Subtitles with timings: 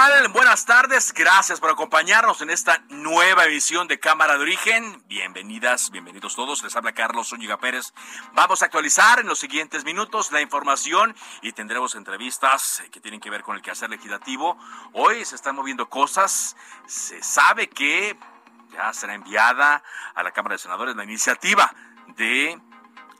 [0.00, 0.28] Tal?
[0.28, 1.12] Buenas tardes.
[1.12, 5.02] Gracias por acompañarnos en esta nueva edición de Cámara de Origen.
[5.08, 6.62] Bienvenidas, bienvenidos todos.
[6.62, 7.92] Les habla Carlos Zúñiga Pérez.
[8.32, 13.28] Vamos a actualizar en los siguientes minutos la información y tendremos entrevistas que tienen que
[13.28, 14.56] ver con el quehacer legislativo.
[14.94, 16.56] Hoy se están moviendo cosas.
[16.86, 18.18] Se sabe que
[18.72, 19.82] ya será enviada
[20.14, 21.74] a la Cámara de Senadores la iniciativa
[22.16, 22.58] de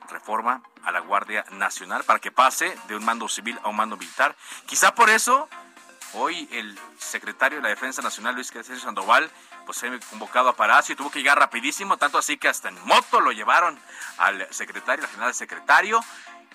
[0.09, 3.99] reforma a la Guardia Nacional para que pase de un mando civil a un mando
[3.99, 4.35] militar.
[4.65, 5.47] Quizá por eso
[6.15, 9.31] Hoy el secretario de la Defensa Nacional, Luis Crescencio Sandoval,
[9.65, 12.69] pues se ha convocado a Palacio y tuvo que llegar rapidísimo, tanto así que hasta
[12.69, 13.79] en moto lo llevaron
[14.19, 16.01] al secretario, al general secretario.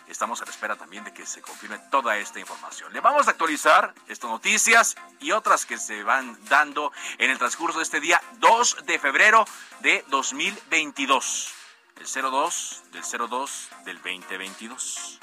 [0.07, 2.91] Estamos a la espera también de que se confirme toda esta información.
[2.91, 7.79] Le vamos a actualizar estas noticias y otras que se van dando en el transcurso
[7.79, 9.45] de este día 2 de febrero
[9.79, 11.53] de 2022.
[11.95, 15.19] El 02 del 02 del 2022.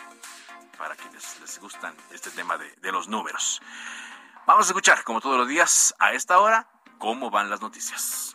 [0.78, 3.60] Para quienes les gustan este tema de, de los números.
[4.44, 6.66] Vamos a escuchar, como todos los días, a esta hora,
[6.98, 8.34] cómo van las noticias.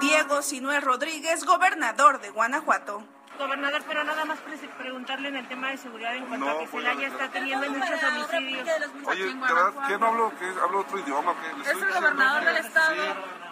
[0.00, 3.04] Diego Sinué Rodríguez, gobernador de Guanajuato.
[3.38, 4.38] Gobernador, pero nada más
[4.78, 8.90] preguntarle en el tema de seguridad en cuanto a que Celaya está teniendo muchos homicidios.
[9.04, 10.32] Oye, ¿de verdad qué no hablo?
[10.38, 11.34] ¿Qué hablo otro idioma?
[11.40, 11.70] ¿Qué?
[11.70, 12.94] Es el gobernador del estado.
[12.94, 13.00] Sí,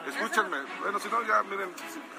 [0.06, 0.59] escúchenme.
[0.81, 1.72] Bueno, si no, ya miren,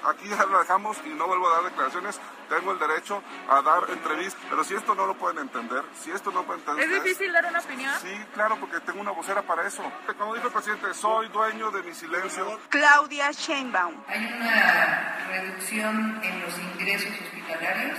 [0.04, 2.20] aquí ya lo dejamos y no vuelvo a dar declaraciones.
[2.48, 6.30] Tengo el derecho a dar entrevistas, pero si esto no lo pueden entender, si esto
[6.30, 6.90] no pueden entender...
[6.90, 7.92] ¿Es difícil dar una opinión?
[8.00, 9.82] Sí, claro, porque tengo una vocera para eso.
[10.18, 12.60] Como dijo el presidente, soy dueño de mi silencio.
[12.68, 13.94] Claudia Sheinbaum.
[14.06, 17.98] Hay una reducción en los ingresos hospitalarios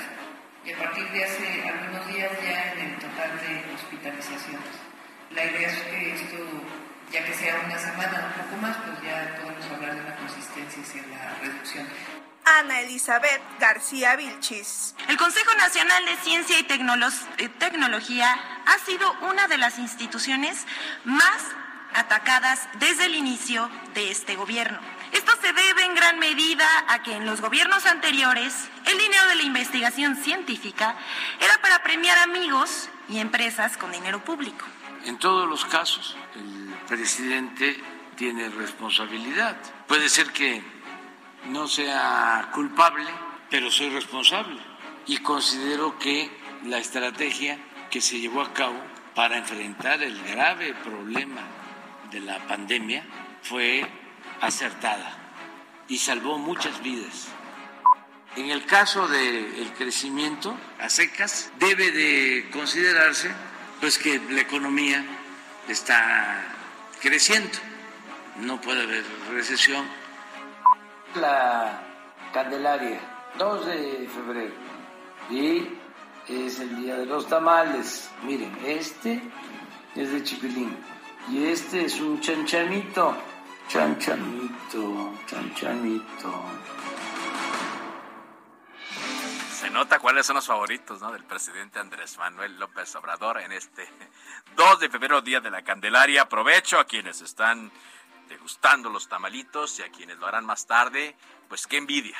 [0.64, 4.70] y a partir de hace algunos días ya en el total de hospitalizaciones.
[5.32, 6.38] La idea es que esto,
[7.12, 10.16] ya que sea una semana o un poco más, pues ya podemos hablar de una
[10.16, 11.88] consistencia hacia la reducción.
[12.46, 14.96] Ana Elizabeth García Vilchis.
[15.10, 17.08] El Consejo Nacional de Ciencia y Tecnolo
[17.60, 20.66] Tecnología ha sido una de las instituciones
[21.04, 21.44] más
[21.94, 24.80] atacadas desde el inicio de este gobierno.
[25.12, 28.54] Esto se debe en gran medida a que en los gobiernos anteriores
[28.86, 30.96] el dinero de la investigación científica
[31.40, 34.66] era para premiar amigos y empresas con dinero público.
[35.06, 36.18] En todos los casos,
[36.88, 37.80] presidente
[38.16, 39.56] tiene responsabilidad.
[39.88, 40.62] Puede ser que
[41.50, 43.06] no sea culpable,
[43.50, 44.60] pero soy responsable
[45.06, 46.30] y considero que
[46.66, 47.58] la estrategia
[47.90, 48.80] que se llevó a cabo
[49.16, 51.42] para enfrentar el grave problema
[52.12, 53.06] de la pandemia
[53.42, 53.86] fue
[54.42, 55.18] acertada
[55.88, 57.28] y salvó muchas vidas.
[58.36, 63.32] En el caso del crecimiento a secas, debe de considerarse
[63.80, 65.04] pues que la economía
[65.68, 66.57] está
[67.02, 67.58] creciendo,
[68.38, 69.86] no puede haber recesión
[71.16, 71.82] la
[72.34, 73.00] Candelaria,
[73.38, 74.54] 2 de febrero.
[75.30, 75.68] Y
[76.28, 78.10] es el día de los tamales.
[78.24, 79.22] Miren, este
[79.96, 80.76] es de chipilín.
[81.30, 83.16] Y este es un chanchanito.
[83.68, 86.44] Chanchanito, chanchanito.
[89.60, 91.12] Se nota cuáles son los favoritos ¿no?
[91.12, 93.90] del presidente Andrés Manuel López Obrador en este
[94.56, 96.22] 2 de febrero, Día de la Candelaria.
[96.22, 97.72] Aprovecho a quienes están
[98.30, 101.16] degustando los tamalitos y a quienes lo harán más tarde,
[101.50, 102.18] pues qué envidia,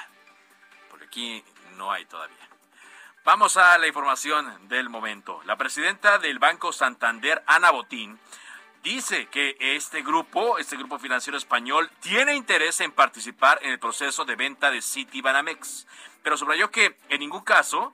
[0.90, 1.44] porque aquí
[1.76, 2.36] no hay todavía.
[3.24, 5.40] Vamos a la información del momento.
[5.46, 8.20] La presidenta del Banco Santander, Ana Botín,
[8.82, 14.26] dice que este grupo, este grupo financiero español, tiene interés en participar en el proceso
[14.26, 15.86] de venta de Citibanamex,
[16.28, 17.94] pero subrayó que en ningún caso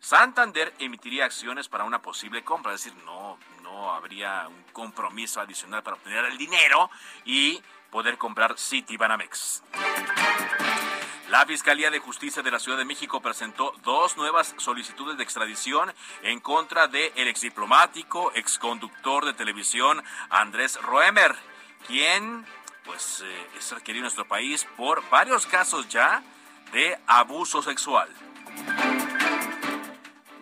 [0.00, 5.82] Santander emitiría acciones para una posible compra, es decir, no, no habría un compromiso adicional
[5.82, 6.88] para obtener el dinero
[7.26, 9.62] y poder comprar Citibanamex.
[11.28, 15.92] La Fiscalía de Justicia de la Ciudad de México presentó dos nuevas solicitudes de extradición
[16.22, 21.36] en contra del exdiplomático, exconductor de televisión Andrés Roemer,
[21.86, 22.46] quien
[22.86, 26.22] pues eh, es requerido en nuestro país por varios casos ya
[26.74, 28.08] de abuso sexual.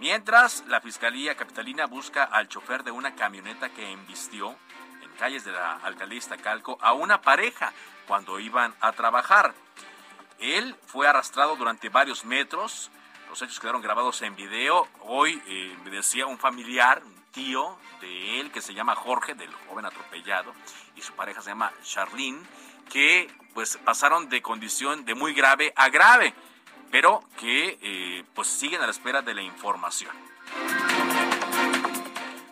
[0.01, 4.57] Mientras, la Fiscalía Capitalina busca al chofer de una camioneta que embistió
[5.03, 7.75] en calles de la alcaldía Iztacalco a una pareja
[8.09, 9.53] cuando iban a trabajar.
[10.39, 12.91] Él fue arrastrado durante varios metros.
[13.29, 14.89] Los hechos quedaron grabados en video.
[15.01, 19.53] Hoy eh, me decía un familiar, un tío de él que se llama Jorge, del
[19.69, 20.55] joven atropellado,
[20.97, 22.43] y su pareja se llama Charlene,
[22.91, 26.35] que pues pasaron de condición de muy grave a grave
[26.93, 30.15] pero que eh, pues siguen a la espera de la información.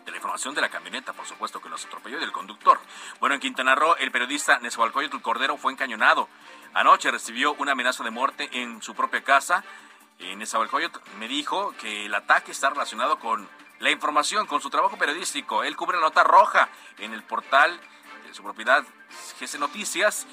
[0.03, 2.79] De la información de la camioneta, por supuesto, que los atropelló y del conductor.
[3.19, 6.27] Bueno, en Quintana Roo, el periodista Nezahualcóyotl Cordero fue encañonado.
[6.73, 9.63] Anoche recibió una amenaza de muerte en su propia casa.
[10.17, 14.97] En Nezahualcóyotl me dijo que el ataque está relacionado con la información, con su trabajo
[14.97, 15.63] periodístico.
[15.63, 16.67] Él cubre la nota roja
[16.97, 17.79] en el portal
[18.25, 18.83] de su propiedad
[19.39, 20.25] GC Noticias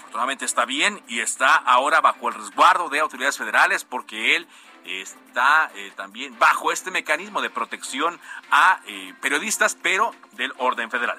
[0.00, 4.48] afortunadamente está bien y está ahora bajo el resguardo de autoridades federales porque él
[4.84, 8.18] está eh, también bajo este mecanismo de protección
[8.50, 11.18] a eh, periodistas, pero del orden federal.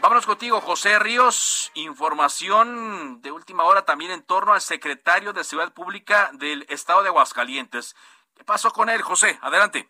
[0.00, 1.72] Vámonos contigo, José Ríos.
[1.74, 7.08] Información de última hora también en torno al secretario de Seguridad Pública del Estado de
[7.08, 7.96] Aguascalientes.
[8.36, 9.38] ¿Qué pasó con él, José?
[9.42, 9.88] Adelante.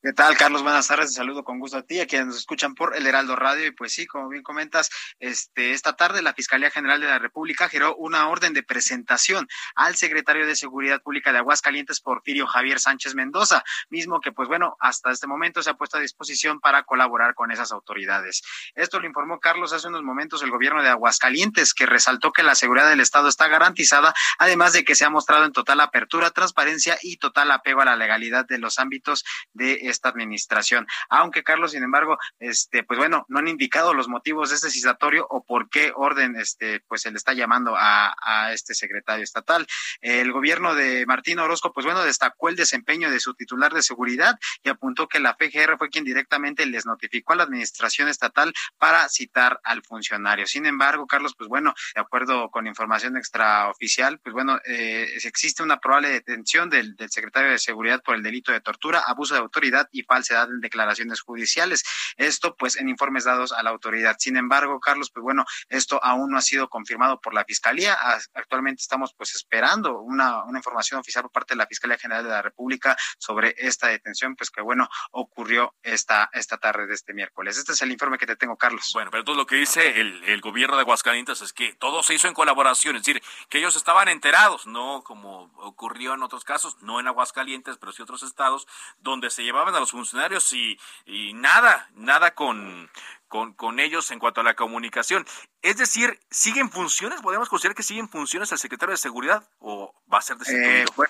[0.00, 0.62] ¿Qué tal, Carlos?
[0.62, 1.08] Buenas tardes.
[1.08, 3.66] Te saludo con gusto a ti, a quienes nos escuchan por el Heraldo Radio.
[3.66, 7.68] Y pues sí, como bien comentas, este, esta tarde la Fiscalía General de la República
[7.68, 13.16] giró una orden de presentación al secretario de Seguridad Pública de Aguascalientes, Porfirio Javier Sánchez
[13.16, 17.34] Mendoza, mismo que, pues bueno, hasta este momento se ha puesto a disposición para colaborar
[17.34, 18.42] con esas autoridades.
[18.76, 22.54] Esto lo informó Carlos hace unos momentos el gobierno de Aguascalientes, que resaltó que la
[22.54, 26.96] seguridad del Estado está garantizada, además de que se ha mostrado en total apertura, transparencia
[27.02, 29.24] y total apego a la legalidad de los ámbitos
[29.54, 30.86] de esta administración.
[31.08, 35.26] Aunque Carlos, sin embargo, este, pues bueno, no han indicado los motivos de este citatorio
[35.28, 38.14] o por qué orden, este, pues se le está llamando a,
[38.52, 39.66] este secretario estatal.
[40.00, 44.38] El gobierno de Martín Orozco, pues bueno, destacó el desempeño de su titular de seguridad
[44.62, 49.08] y apuntó que la PGR fue quien directamente les notificó a la administración estatal para
[49.08, 50.46] citar al funcionario.
[50.46, 55.78] Sin embargo, Carlos, pues bueno, de acuerdo con información extraoficial, pues bueno, eh, existe una
[55.78, 60.02] probable detención del secretario de seguridad por el delito de tortura, abuso de autoridad y
[60.02, 61.84] falsedad en declaraciones judiciales.
[62.16, 64.16] Esto, pues, en informes dados a la autoridad.
[64.18, 67.96] Sin embargo, Carlos, pues bueno, esto aún no ha sido confirmado por la Fiscalía.
[68.34, 72.30] Actualmente estamos, pues, esperando una, una información oficial por parte de la Fiscalía General de
[72.30, 77.58] la República sobre esta detención, pues, que bueno, ocurrió esta, esta tarde de este miércoles.
[77.58, 78.90] Este es el informe que te tengo, Carlos.
[78.92, 82.14] Bueno, pero todo lo que dice el, el gobierno de Aguascalientes es que todo se
[82.14, 86.76] hizo en colaboración, es decir, que ellos estaban enterados, no como ocurrió en otros casos,
[86.82, 88.66] no en Aguascalientes, pero sí otros estados,
[89.00, 89.42] donde se
[89.74, 92.90] a los funcionarios y, y nada, nada con,
[93.28, 95.26] con, con, ellos en cuanto a la comunicación.
[95.62, 97.20] Es decir, ¿siguen funciones?
[97.20, 100.70] ¿Podemos considerar que siguen funciones el secretario de Seguridad o va a ser destituido?
[100.70, 101.08] Eh,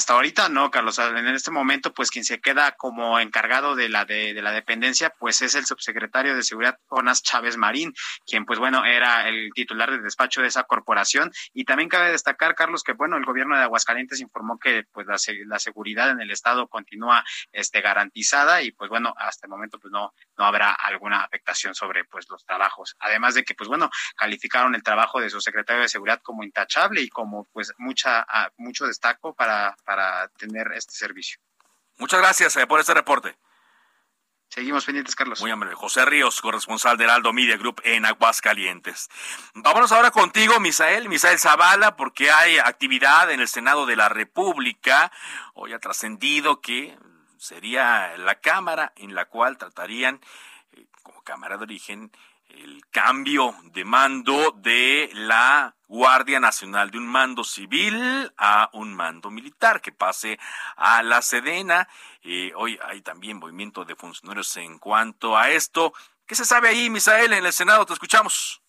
[0.00, 0.98] hasta ahorita no, Carlos.
[0.98, 5.42] En este momento, pues quien se queda como encargado de la de, la dependencia, pues
[5.42, 7.92] es el subsecretario de Seguridad, Jonas Chávez Marín,
[8.24, 11.30] quien, pues bueno, era el titular de despacho de esa corporación.
[11.52, 15.16] Y también cabe destacar, Carlos, que bueno, el gobierno de Aguascalientes informó que pues la,
[15.44, 17.22] la seguridad en el estado continúa
[17.52, 22.04] este garantizada y pues bueno, hasta el momento pues no no habrá alguna afectación sobre
[22.06, 22.96] pues los trabajos.
[22.98, 27.02] Además de que pues bueno, calificaron el trabajo de su secretario de Seguridad como intachable
[27.02, 31.38] y como pues mucha ah, mucho destaco para para, tener este servicio.
[31.98, 33.36] Muchas gracias eh, por este reporte.
[34.48, 35.40] Seguimos pendientes, Carlos.
[35.42, 35.74] Muy amable.
[35.74, 39.08] José Ríos, corresponsal del Aldo Media Group en Aguascalientes.
[39.54, 45.12] Vámonos ahora contigo, Misael, Misael Zavala, porque hay actividad en el Senado de la República.
[45.54, 46.98] Hoy ha trascendido que
[47.40, 50.20] sería la Cámara en la cual tratarían,
[50.72, 52.12] eh, como Cámara de Origen,
[52.50, 59.30] el cambio de mando de la Guardia Nacional, de un mando civil a un mando
[59.30, 60.38] militar, que pase
[60.76, 61.88] a la Sedena.
[62.22, 65.92] Eh, hoy hay también movimiento de funcionarios en cuanto a esto.
[66.26, 67.86] ¿Qué se sabe ahí, Misael, en el Senado?
[67.86, 68.60] Te escuchamos.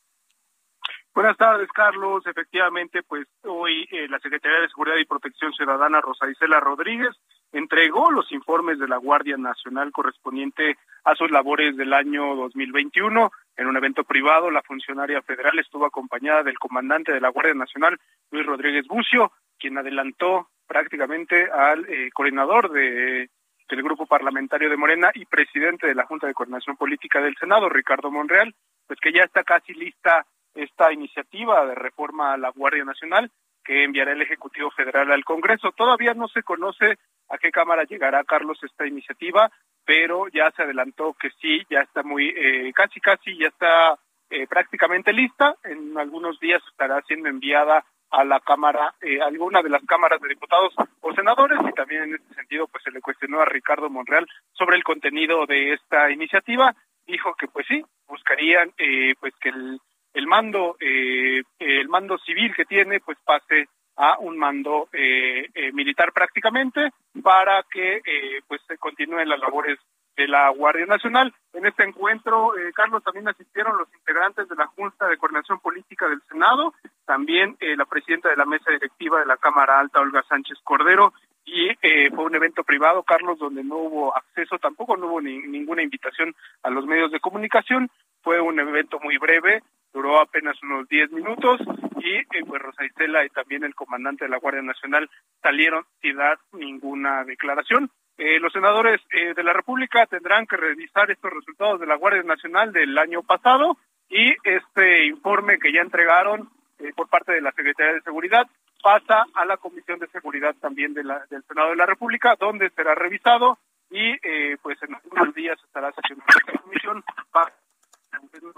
[1.13, 2.25] Buenas tardes, Carlos.
[2.25, 7.13] Efectivamente, pues hoy eh, la Secretaría de Seguridad y Protección Ciudadana, Rosa Isela Rodríguez,
[7.51, 13.31] entregó los informes de la Guardia Nacional correspondiente a sus labores del año 2021.
[13.57, 17.99] En un evento privado, la funcionaria federal estuvo acompañada del comandante de la Guardia Nacional,
[18.31, 23.29] Luis Rodríguez Bucio, quien adelantó prácticamente al eh, coordinador de,
[23.69, 27.69] del grupo parlamentario de Morena y presidente de la Junta de Coordinación Política del Senado,
[27.69, 28.53] Ricardo Monreal,
[28.87, 33.31] pues que ya está casi lista esta iniciativa de reforma a la Guardia Nacional
[33.63, 35.71] que enviará el Ejecutivo Federal al Congreso.
[35.71, 36.97] Todavía no se conoce
[37.29, 39.51] a qué Cámara llegará, Carlos, esta iniciativa,
[39.85, 43.97] pero ya se adelantó que sí, ya está muy, eh, casi, casi, ya está
[44.29, 45.55] eh, prácticamente lista.
[45.63, 50.29] En algunos días estará siendo enviada a la Cámara, eh, alguna de las cámaras de
[50.29, 54.27] diputados o senadores, y también en este sentido, pues se le cuestionó a Ricardo Monreal
[54.51, 56.75] sobre el contenido de esta iniciativa.
[57.07, 59.79] Dijo que, pues sí, buscarían, eh, pues que el,
[60.13, 65.71] el mando, eh, el mando civil que tiene, pues pase a un mando eh, eh,
[65.73, 66.91] militar prácticamente
[67.21, 69.77] para que eh, pues se continúen las labores
[70.15, 71.33] de la Guardia Nacional.
[71.53, 76.07] En este encuentro, eh, Carlos, también asistieron los integrantes de la Junta de Coordinación Política
[76.07, 76.73] del Senado,
[77.05, 81.13] también la presidenta de la mesa directiva de la Cámara Alta, Olga Sánchez Cordero,
[81.45, 85.39] y eh, fue un evento privado, Carlos, donde no hubo acceso, tampoco no hubo ni,
[85.39, 87.89] ninguna invitación a los medios de comunicación,
[88.21, 91.59] fue un evento muy breve, duró apenas unos 10 minutos
[91.97, 95.09] y eh, pues Rosa Isela y también el comandante de la Guardia Nacional
[95.41, 97.89] salieron sin dar ninguna declaración.
[98.17, 102.23] Eh, los senadores eh, de la República tendrán que revisar estos resultados de la Guardia
[102.23, 103.77] Nacional del año pasado
[104.09, 108.47] y este informe que ya entregaron eh, por parte de la Secretaría de Seguridad
[108.83, 112.69] pasa a la Comisión de Seguridad también de la, del Senado de la República, donde
[112.71, 117.03] será revisado y eh, pues en algunos días estará sesionando esta comisión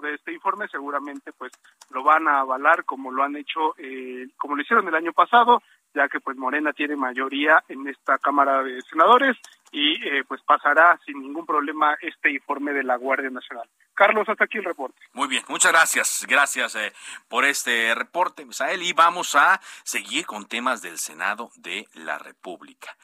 [0.01, 1.51] de este informe seguramente pues
[1.91, 5.61] lo van a avalar como lo han hecho eh, como lo hicieron el año pasado
[5.93, 9.37] ya que pues Morena tiene mayoría en esta Cámara de Senadores
[9.71, 13.67] y eh, pues pasará sin ningún problema este informe de la Guardia Nacional.
[13.93, 14.99] Carlos, hasta aquí el reporte.
[15.13, 16.25] Muy bien, muchas gracias.
[16.27, 16.93] Gracias eh,
[17.27, 18.81] por este reporte, Misael.
[18.81, 22.95] Y vamos a seguir con temas del Senado de la República.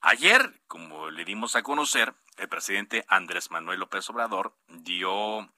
[0.00, 5.48] Ayer, como le dimos a conocer, el presidente Andrés Manuel López Obrador dio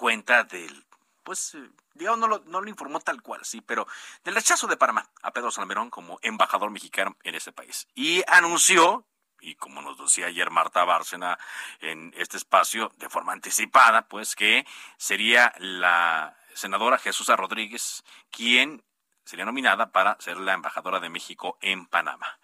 [0.00, 0.86] cuenta del,
[1.22, 3.86] pues, eh, digamos, no lo, no lo informó tal cual, sí, pero
[4.24, 7.86] del rechazo de Panamá a Pedro Salmerón como embajador mexicano en ese país.
[7.94, 9.04] Y anunció,
[9.42, 11.38] y como nos decía ayer Marta Bárcena
[11.80, 14.66] en este espacio de forma anticipada, pues que
[14.96, 18.82] sería la senadora Jesús Rodríguez quien
[19.26, 22.39] sería nominada para ser la embajadora de México en Panamá.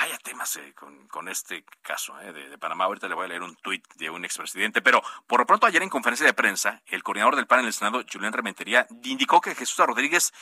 [0.00, 0.74] Vaya temas eh,
[1.10, 2.84] con, este caso eh, de, de, Panamá.
[2.84, 4.80] Ahorita le voy a leer un tuit de un expresidente.
[4.80, 7.72] Pero por lo pronto, ayer en conferencia de prensa, el coordinador del PAN en el
[7.72, 10.32] Senado, Julián Rementería, indicó que Jesús Rodríguez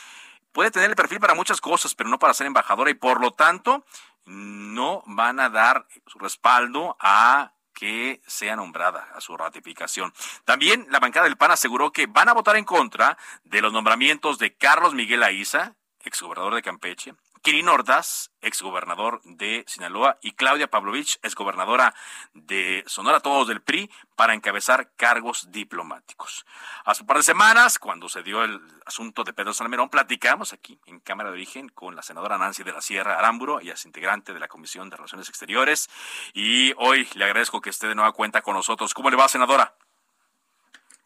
[0.52, 3.30] puede tener el perfil para muchas cosas, pero no para ser embajadora y por lo
[3.30, 3.86] tanto
[4.26, 10.12] no van a dar su respaldo a que sea nombrada a su ratificación.
[10.44, 14.38] También la bancada del PAN aseguró que van a votar en contra de los nombramientos
[14.38, 17.14] de Carlos Miguel Aiza, exgobernador de Campeche,
[17.46, 21.94] Quirino Ordaz, exgobernador de Sinaloa, y Claudia Pavlovich, exgobernadora
[22.34, 26.44] de Sonora, todos del PRI, para encabezar cargos diplomáticos.
[26.84, 30.80] Hace un par de semanas, cuando se dio el asunto de Pedro Salmerón, platicamos aquí
[30.86, 34.32] en Cámara de Origen con la senadora Nancy de la Sierra Aramburo, ella es integrante
[34.32, 35.88] de la Comisión de Relaciones Exteriores,
[36.34, 38.92] y hoy le agradezco que esté de nueva cuenta con nosotros.
[38.92, 39.72] ¿Cómo le va, senadora?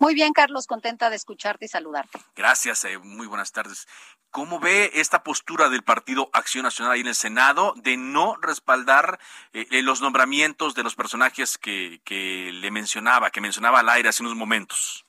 [0.00, 2.18] Muy bien, Carlos, contenta de escucharte y saludarte.
[2.34, 3.86] Gracias, eh, muy buenas tardes.
[4.30, 9.20] ¿Cómo ve esta postura del Partido Acción Nacional ahí en el Senado de no respaldar
[9.52, 14.22] eh, los nombramientos de los personajes que, que le mencionaba, que mencionaba al aire hace
[14.22, 15.04] unos momentos?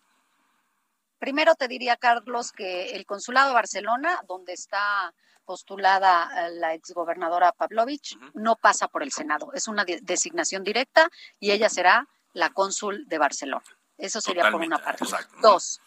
[1.19, 5.13] Primero te diría, Carlos, que el consulado de Barcelona, donde está
[5.45, 8.31] postulada la exgobernadora Pavlovich, uh -huh.
[8.33, 9.53] no pasa por el Senado.
[9.53, 13.63] Es una de designación directa y ella será la cónsul de Barcelona.
[14.01, 15.03] Eso sería Totalmente, por una parte.
[15.03, 15.37] Exacto.
[15.41, 15.79] Dos,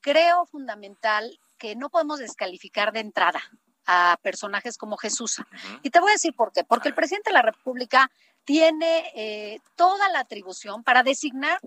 [0.00, 3.40] creo fundamental que no podemos descalificar de entrada
[3.86, 5.38] a personajes como Jesús.
[5.38, 5.80] Uh -huh.
[5.82, 6.64] Y te voy a decir por qué.
[6.64, 8.10] Porque el presidente de la República
[8.44, 11.60] tiene eh, toda la atribución para designar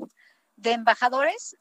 [0.55, 1.55] de embajadores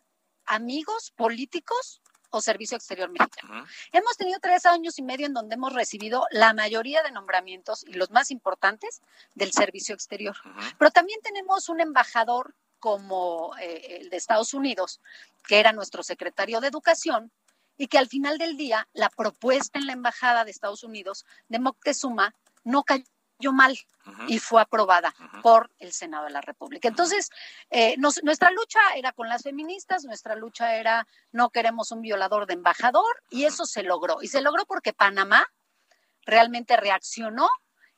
[0.46, 3.52] amigos políticos o Servicio Exterior Mexicano.
[3.52, 3.68] Uh -huh.
[3.92, 7.94] Hemos tenido tres años y medio en donde hemos recibido la mayoría de nombramientos y
[7.94, 9.00] los más importantes
[9.34, 10.36] del Servicio Exterior.
[10.44, 10.74] Uh -huh.
[10.78, 15.00] Pero también tenemos un embajador como eh, el de Estados Unidos,
[15.46, 17.30] que era nuestro secretario de Educación,
[17.76, 21.60] y que al final del día la propuesta en la Embajada de Estados Unidos de
[21.60, 23.04] Moctezuma no cayó
[23.52, 24.24] mal uh -huh.
[24.28, 25.42] y fue aprobada uh -huh.
[25.42, 26.88] por el Senado de la República.
[26.88, 27.30] Entonces,
[27.70, 32.46] eh, nos, nuestra lucha era con las feministas, nuestra lucha era no queremos un violador
[32.46, 34.18] de embajador y eso se logró.
[34.20, 35.46] Y se logró porque Panamá
[36.26, 37.48] realmente reaccionó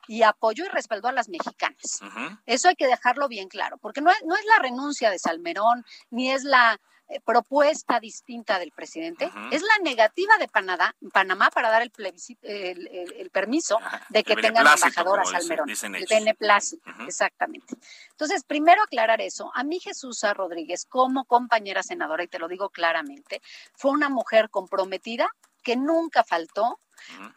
[0.07, 1.99] y apoyó y respaldó a las mexicanas.
[2.01, 2.41] Uh -huh.
[2.45, 5.85] Eso hay que dejarlo bien claro, porque no es, no es la renuncia de Salmerón,
[6.09, 6.79] ni es la
[7.09, 9.53] eh, propuesta distinta del presidente, uh -huh.
[9.53, 11.91] es la negativa de Panamá, Panamá para dar el,
[12.41, 13.77] el, el, el permiso
[14.09, 15.67] de que tengan embajadora Salmerón.
[15.67, 17.07] Dicen, dicen el beneplácito, uh -huh.
[17.07, 17.75] exactamente.
[18.11, 19.51] Entonces, primero aclarar eso.
[19.53, 23.41] A mí Jesús Rodríguez, como compañera senadora, y te lo digo claramente,
[23.73, 25.29] fue una mujer comprometida
[25.63, 26.79] que nunca faltó,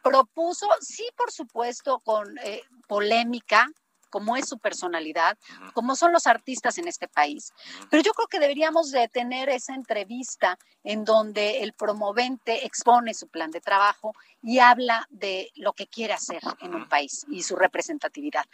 [0.02, 3.68] propuso, sí, por supuesto, con eh, polémica,
[4.10, 5.36] como es su personalidad,
[5.74, 7.52] como son los artistas en este país.
[7.90, 13.28] Pero yo creo que deberíamos de tener esa entrevista en donde el promovente expone su
[13.28, 17.56] plan de trabajo y habla de lo que quiere hacer en un país y su
[17.56, 18.46] representatividad.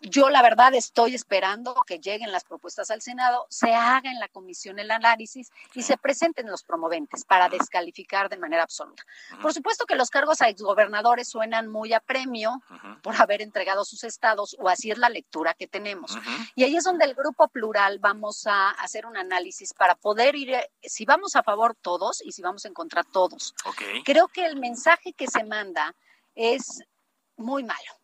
[0.00, 4.28] Yo la verdad estoy esperando que lleguen las propuestas al Senado, se haga en la
[4.28, 9.04] comisión el análisis y se presenten los promoventes para descalificar de manera absoluta.
[9.40, 12.62] Por supuesto que los cargos a exgobernadores suenan muy a premio
[13.02, 16.16] por haber entregado sus estados o así es la lectura que tenemos.
[16.54, 20.50] Y ahí es donde el grupo plural vamos a hacer un análisis para poder ir,
[20.50, 23.54] eh, si vamos a favor todos y si vamos en contra todos.
[24.04, 25.94] Creo que el mensaje que se manda
[26.34, 26.82] es
[27.36, 27.98] muy malo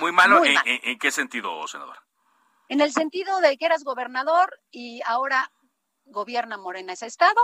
[0.00, 1.98] muy, malo, ¿En, qué sentido, senador?
[2.68, 5.50] En el sentido de que eras gobernador y ahora
[6.06, 7.40] gobierna Morena ese estado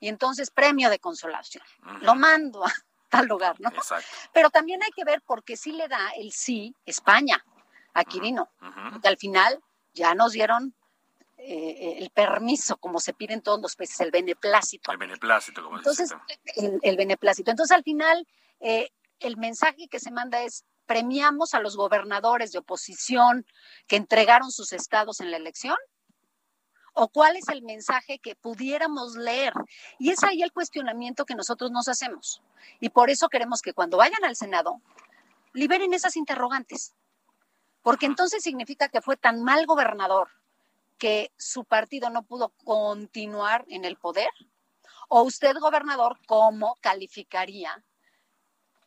[0.00, 1.64] y entonces premio de consolación.
[2.00, 2.72] Lo mando a
[3.08, 3.68] tal lugar, ¿no?
[3.70, 4.08] Exacto.
[4.32, 7.44] Pero también hay que ver por qué sí le da el sí España
[7.92, 8.48] a Quirino,
[8.92, 9.60] porque al final
[9.92, 10.74] ya nos dieron
[11.42, 14.92] eh, el permiso, como se piden todos los países, el beneplácito.
[14.92, 16.14] El beneplácito, como Entonces,
[16.56, 17.50] el, el, beneplácito.
[17.50, 18.28] Entonces, al final,
[18.60, 18.90] eh,
[19.20, 23.46] el mensaje que se manda es, premiamos a los gobernadores de oposición
[23.86, 25.76] que entregaron sus estados en la elección?
[26.94, 29.52] ¿O cuál es el mensaje que pudiéramos leer?
[30.00, 32.42] Y es ahí el cuestionamiento que nosotros nos hacemos.
[32.80, 34.80] Y por eso queremos que cuando vayan al Senado,
[35.52, 36.96] liberen esas interrogantes.
[37.82, 40.26] Porque entonces significa que fue tan mal gobernador
[40.98, 44.30] que su partido no pudo continuar en el poder.
[45.08, 47.80] O usted, gobernador, ¿cómo calificaría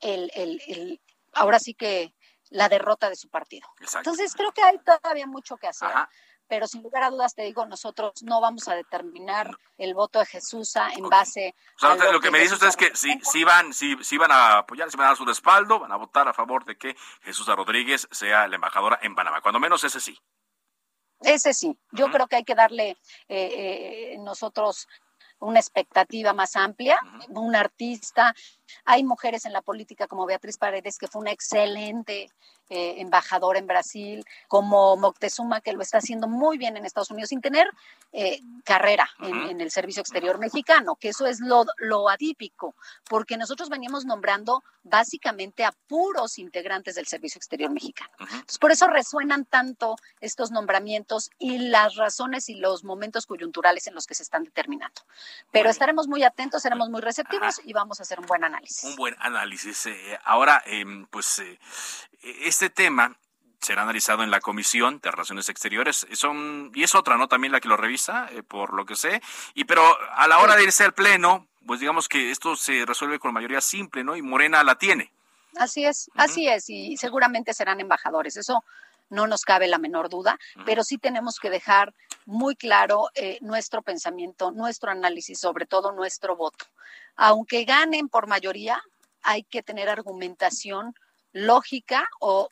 [0.01, 0.99] el, el,
[1.33, 2.13] ahora sí que
[2.49, 3.67] la derrota de su partido.
[3.95, 5.89] Entonces creo que hay todavía mucho que hacer.
[6.47, 10.25] Pero sin lugar a dudas te digo, nosotros no vamos a determinar el voto de
[10.25, 13.95] Jesús en base a lo, que, me dice usted es que si, si van, si,
[14.03, 16.65] si van a apoyar, si van a dar su respaldo, van a votar a favor
[16.65, 19.41] de que Jesús Rodríguez sea la embajadora en Panamá.
[19.41, 20.19] Cuando menos ese sí.
[21.21, 22.97] Ese sí, yo creo que hay que darle
[23.29, 24.87] eh, eh, nosotros
[25.43, 26.99] una expectativa más amplia,
[27.29, 28.33] un artista.
[28.85, 32.29] Hay mujeres en la política como Beatriz Paredes, que fue una excelente
[32.69, 37.29] eh, embajador en Brasil, como Moctezuma, que lo está haciendo muy bien en Estados Unidos,
[37.29, 37.69] sin tener
[38.13, 42.73] eh, carrera en, el servicio exterior mexicano, que eso es lo, lo atípico,
[43.09, 48.11] porque nosotros veníamos nombrando básicamente a puros integrantes del servicio exterior mexicano.
[48.19, 53.95] Entonces, por eso resuenan tanto estos nombramientos y las razones y los momentos coyunturales en
[53.95, 55.01] los que se están determinando.
[55.51, 58.62] Pero estaremos muy atentos, seremos muy receptivos y vamos a hacer un buen análisis.
[58.83, 59.85] Un buen análisis.
[59.87, 61.41] Eh, ahora, em, pues
[62.21, 63.15] este tema
[63.63, 66.05] será analizado en la Comisión de Relaciones Exteriores.
[66.13, 67.27] Son, y es otra, ¿no?
[67.27, 69.21] También la que lo revisa, eh, por lo que sé.
[69.53, 69.83] Y pero
[70.15, 73.61] a la hora de irse al Pleno, pues digamos que esto se resuelve con mayoría
[73.61, 74.15] simple, ¿no?
[74.15, 75.11] Y Morena la tiene.
[75.55, 76.69] Así es, así es.
[76.69, 78.35] Y seguramente serán embajadores.
[78.37, 78.63] Eso
[79.13, 81.93] no nos cabe la menor duda, pero sí tenemos que dejar
[82.25, 86.65] muy claro eh, nuestro pensamiento, nuestro análisis, sobre todo nuestro voto.
[87.15, 88.81] Aunque ganen por mayoría,
[89.21, 90.93] hay que tener argumentación
[91.31, 92.49] lógica o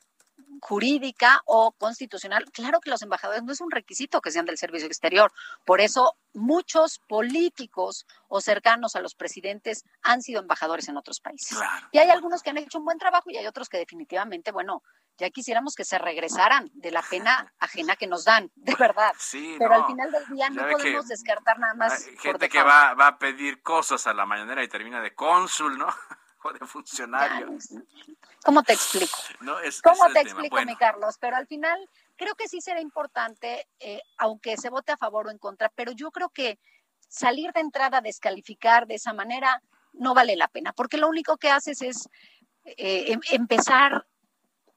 [0.62, 2.45] jurídica o constitucional.
[2.52, 5.32] Claro que los embajadores no es un requisito que sean del servicio exterior.
[5.65, 11.58] Por eso muchos políticos o cercanos a los presidentes han sido embajadores en otros países.
[11.91, 14.84] Y hay algunos que han hecho un buen trabajo y hay otros que definitivamente, bueno,
[15.21, 19.13] ya quisiéramos que se regresaran de la pena ajena que nos dan, de verdad.
[19.60, 22.05] Pero al final del día no podemos descartar nada más.
[22.19, 25.86] gente que va, va a pedir cosas a la mañanera y termina de cónsul, ¿no?
[26.60, 27.55] de funcionario.
[28.43, 29.15] ¿Cómo te explico?
[29.84, 31.17] ¿Cómo te explico, mi Carlos?
[31.19, 31.77] Pero al final
[32.15, 35.91] creo que sí será importante, eh, aunque se vote a favor o en contra, pero
[35.91, 36.57] yo creo que
[37.07, 39.62] salir de entrada a descalificar de esa manera
[39.93, 42.10] no vale la pena, porque lo único que haces es
[42.65, 44.07] eh, em, empezar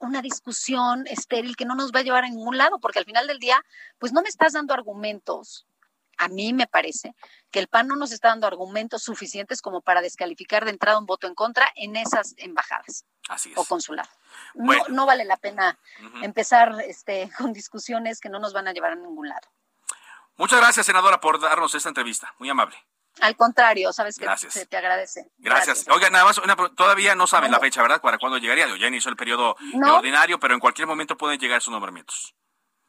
[0.05, 3.27] una discusión estéril que no nos va a llevar a ningún lado, porque al final
[3.27, 3.61] del día,
[3.99, 5.67] pues no me estás dando argumentos
[6.19, 7.14] a mí me parece
[7.51, 11.07] que el PAN no nos está dando argumentos suficientes como para descalificar de entrada un
[11.07, 13.05] voto en contra en esas embajadas
[13.57, 14.12] o consulados.
[14.55, 15.79] No, vale la pena
[16.23, 19.49] empezar este, con discusiones que no nos van a llevar a ningún lado.
[20.37, 22.35] Muchas gracias, senadora, por darnos esta entrevista.
[22.38, 22.77] Muy amable.
[23.20, 25.31] Al contrario, sabes que se te agradece.
[25.38, 25.87] Gracias.
[25.88, 26.40] Oiga, nada más,
[26.74, 28.00] todavía no saben la fecha, ¿verdad?
[28.00, 28.66] Para cuándo llegaría.
[28.77, 32.35] Ya inició el periodo ordinario, pero en cualquier momento pueden llegar sus nombramientos.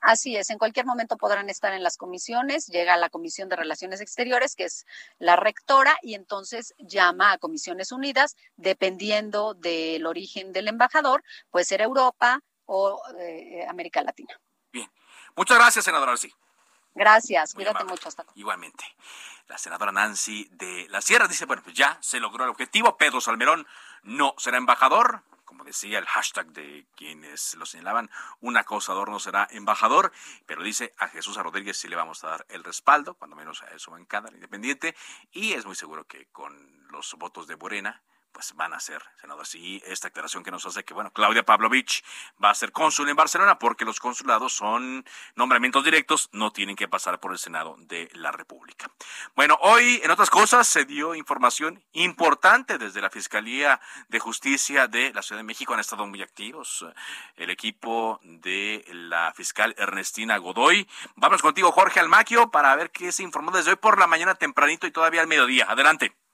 [0.05, 4.01] Así es, en cualquier momento podrán estar en las comisiones, llega la Comisión de Relaciones
[4.01, 4.85] Exteriores, que es
[5.17, 11.81] la rectora, y entonces llama a Comisiones Unidas, dependiendo del origen del embajador, puede ser
[11.81, 14.39] Europa o eh, América Latina.
[14.71, 14.88] Bien,
[15.35, 16.31] muchas gracias, senadora sí.
[16.95, 18.08] Gracias, cuídate mucho.
[18.08, 18.84] Hasta Igualmente.
[19.47, 22.97] La senadora Nancy de la Sierra dice, bueno, pues ya se logró el objetivo.
[22.97, 23.67] Pedro Salmerón
[24.03, 25.23] no será embajador
[25.55, 28.10] como decía el hashtag de quienes lo señalaban,
[28.41, 30.12] un acosador no será embajador,
[30.45, 33.79] pero dice a Jesús Rodríguez sí le vamos a dar el respaldo, cuando menos a
[33.79, 34.95] su bancada independiente,
[35.31, 38.01] y es muy seguro que con los votos de Morena,
[38.35, 39.47] pues van a ser, senador.
[39.47, 42.03] Sí, esta aclaración que nos hace que, bueno, Claudia Pavlovich
[42.43, 46.89] va a ser cónsul en Barcelona porque los consulados son nombramientos directos, no tienen que
[46.89, 48.91] pasar por el Senado de la República.
[49.37, 55.13] Bueno, hoy, en otras cosas, se dio información importante desde la Fiscalía de Justicia de
[55.13, 55.73] la Ciudad de México.
[55.73, 56.85] Han estado muy activos
[57.37, 60.89] el equipo de la fiscal Ernestina Godoy.
[61.15, 64.87] Vamos contigo, Jorge Almaquio, para ver qué se informó desde hoy por la mañana tempranito
[64.87, 65.67] y todavía al mediodía.
[65.69, 66.24] Adelante.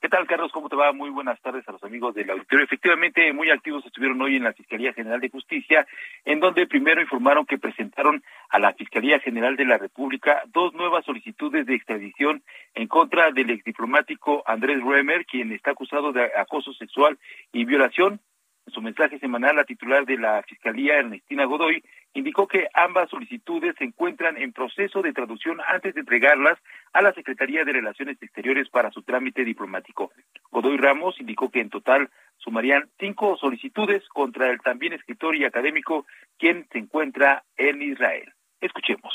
[0.00, 0.52] ¿Qué tal, Carlos?
[0.52, 0.92] ¿Cómo te va?
[0.92, 2.64] Muy buenas tardes a los amigos del auditorio.
[2.64, 5.88] Efectivamente, muy activos estuvieron hoy en la Fiscalía General de Justicia,
[6.24, 11.04] en donde primero informaron que presentaron a la Fiscalía General de la República dos nuevas
[11.04, 17.18] solicitudes de extradición en contra del exdiplomático Andrés Remer, quien está acusado de acoso sexual
[17.52, 18.20] y violación.
[18.68, 23.74] En su mensaje semanal, la titular de la Fiscalía, Ernestina Godoy, indicó que ambas solicitudes
[23.78, 26.58] se encuentran en proceso de traducción antes de entregarlas
[26.92, 30.12] a la Secretaría de Relaciones Exteriores para su trámite diplomático.
[30.50, 36.04] Godoy Ramos indicó que en total sumarían cinco solicitudes contra el también escritor y académico
[36.36, 38.34] quien se encuentra en Israel.
[38.60, 39.14] Escuchemos.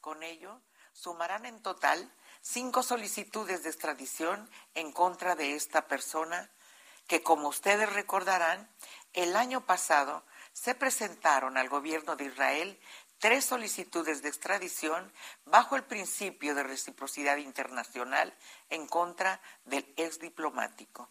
[0.00, 0.60] Con ello,
[0.92, 2.00] sumarán en total
[2.40, 6.50] cinco solicitudes de extradición en contra de esta persona
[7.06, 8.68] que, como ustedes recordarán,
[9.12, 12.78] el año pasado se presentaron al gobierno de Israel
[13.18, 15.12] tres solicitudes de extradición
[15.46, 18.32] bajo el principio de reciprocidad internacional
[18.68, 21.08] en contra del ex diplomático.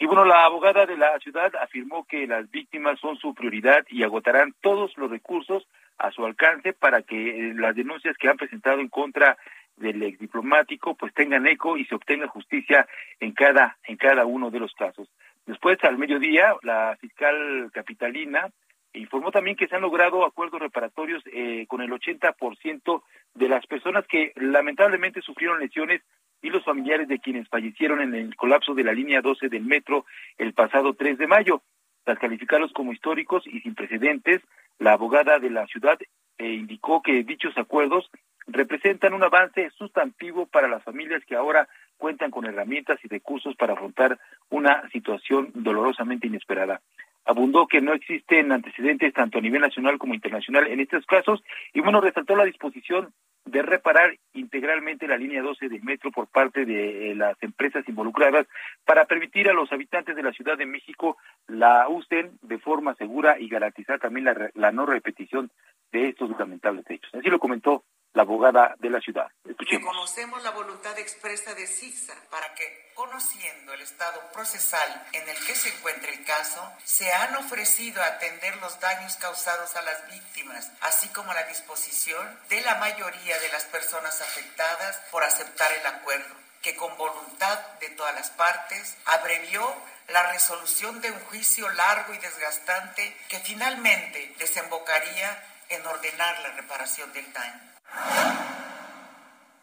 [0.00, 4.02] Y bueno, la abogada de la ciudad afirmó que las víctimas son su prioridad y
[4.02, 5.66] agotarán todos los recursos
[5.98, 9.36] a su alcance para que eh, las denuncias que han presentado en contra
[9.78, 12.86] del ex diplomático pues tengan eco y se obtenga justicia
[13.20, 15.08] en cada en cada uno de los casos.
[15.46, 18.50] Después, al mediodía, la fiscal capitalina
[18.92, 23.02] informó también que se han logrado acuerdos reparatorios eh, con el 80%
[23.34, 26.02] de las personas que lamentablemente sufrieron lesiones
[26.42, 30.04] y los familiares de quienes fallecieron en el colapso de la línea 12 del metro
[30.36, 31.62] el pasado 3 de mayo.
[32.04, 34.40] Tras calificarlos como históricos y sin precedentes,
[34.78, 35.98] la abogada de la ciudad
[36.38, 38.10] eh, indicó que dichos acuerdos
[38.48, 43.74] representan un avance sustantivo para las familias que ahora cuentan con herramientas y recursos para
[43.74, 44.18] afrontar
[44.50, 46.80] una situación dolorosamente inesperada.
[47.24, 51.42] Abundó que no existen antecedentes tanto a nivel nacional como internacional en estos casos
[51.74, 53.12] y bueno, resaltó la disposición
[53.44, 58.46] de reparar integralmente la línea 12 del metro por parte de eh, las empresas involucradas
[58.84, 63.38] para permitir a los habitantes de la Ciudad de México la usen de forma segura
[63.38, 65.50] y garantizar también la, la no repetición
[65.92, 67.14] de estos lamentables hechos.
[67.14, 69.28] Así lo comentó la abogada de la ciudad.
[69.44, 75.54] Reconocemos la voluntad expresa de CISA para que, conociendo el estado procesal en el que
[75.54, 80.70] se encuentra el caso, se han ofrecido a atender los daños causados a las víctimas,
[80.80, 86.34] así como la disposición de la mayoría de las personas afectadas por aceptar el acuerdo,
[86.62, 89.62] que con voluntad de todas las partes abrevió
[90.08, 97.12] la resolución de un juicio largo y desgastante que finalmente desembocaría en ordenar la reparación
[97.12, 97.67] del daño.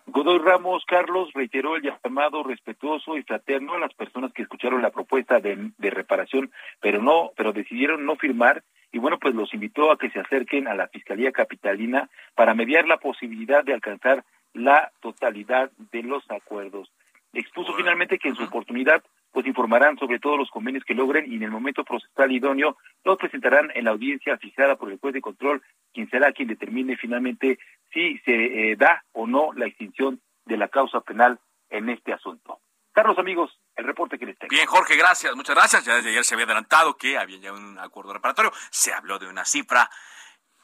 [0.07, 4.91] Godoy Ramos Carlos reiteró el llamado respetuoso y fraterno a las personas que escucharon la
[4.91, 9.91] propuesta de, de, reparación, pero no, pero decidieron no firmar y bueno, pues los invitó
[9.91, 14.91] a que se acerquen a la Fiscalía Capitalina para mediar la posibilidad de alcanzar la
[15.01, 16.89] totalidad de los acuerdos.
[17.33, 19.03] Expuso finalmente que en su oportunidad
[19.36, 23.17] pues informarán sobre todos los convenios que logren y en el momento procesal idóneo los
[23.17, 25.62] presentarán en la audiencia fijada por el juez de control,
[25.93, 27.60] quien será quien determine finalmente
[27.91, 28.32] si se
[28.71, 31.38] eh, da o no la extinción de la causa penal
[31.69, 32.62] en este asunto.
[32.93, 34.52] Carlos, amigos, el reporte que les tengo.
[34.52, 35.84] Bien, Jorge, gracias, muchas gracias.
[35.84, 38.54] Ya desde ayer se había adelantado que había ya un acuerdo reparatorio.
[38.69, 39.89] Se habló de una cifra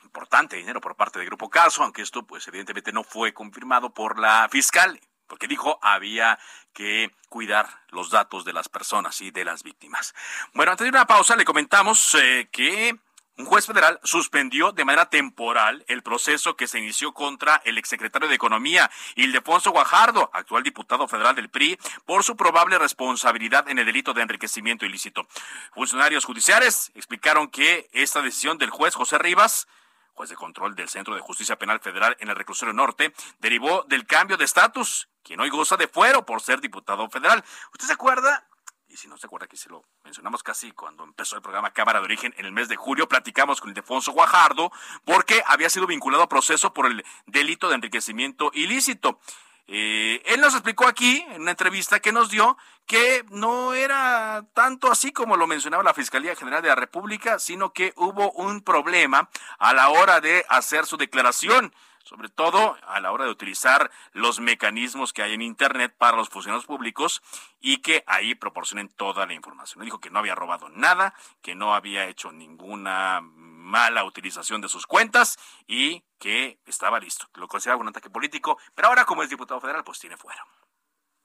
[0.02, 3.94] importante de dinero por parte del Grupo Caso, aunque esto, pues, evidentemente no fue confirmado
[3.94, 4.98] por la fiscal
[5.32, 6.38] porque dijo había
[6.74, 10.14] que cuidar los datos de las personas y de las víctimas.
[10.54, 13.00] Bueno, antes de una pausa le comentamos eh, que
[13.38, 18.28] un juez federal suspendió de manera temporal el proceso que se inició contra el exsecretario
[18.28, 23.86] de Economía, Ildefonso Guajardo, actual diputado federal del PRI, por su probable responsabilidad en el
[23.86, 25.26] delito de enriquecimiento ilícito.
[25.74, 29.66] Funcionarios judiciales explicaron que esta decisión del juez José Rivas
[30.14, 34.06] juez de control del Centro de Justicia Penal Federal en el Reclusorio Norte, derivó del
[34.06, 37.44] cambio de estatus, quien hoy goza de fuero por ser diputado federal.
[37.74, 38.48] ¿Usted se acuerda?
[38.92, 42.00] y si no se acuerda que se lo mencionamos casi cuando empezó el programa Cámara
[42.00, 44.72] de Origen en el mes de julio, platicamos con Ildefonso Guajardo
[45.06, 49.20] porque había sido vinculado a proceso por el delito de enriquecimiento ilícito.
[49.68, 54.92] Eh, él nos explicó aquí, en una entrevista que nos dio, que no era tanto
[54.92, 59.30] así como lo mencionaba la Fiscalía General de la República, sino que hubo un problema
[59.60, 64.40] a la hora de hacer su declaración sobre todo a la hora de utilizar los
[64.40, 67.22] mecanismos que hay en Internet para los funcionarios públicos
[67.60, 69.84] y que ahí proporcionen toda la información.
[69.84, 74.88] Dijo que no había robado nada, que no había hecho ninguna mala utilización de sus
[74.88, 75.38] cuentas
[75.68, 77.28] y que estaba listo.
[77.36, 80.46] Lo consideraba un ataque político, pero ahora como es diputado federal, pues tiene fuera.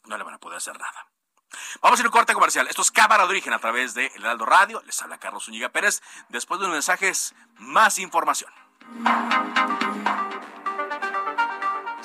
[0.04, 1.06] No le van a poder hacer nada.
[1.80, 2.68] Vamos a ir a un corte comercial.
[2.68, 4.82] Esto es Cámara de Origen a través de El Heraldo Radio.
[4.86, 6.02] Les habla Carlos Zúñiga Pérez.
[6.28, 8.52] Después de unos mensajes, más información.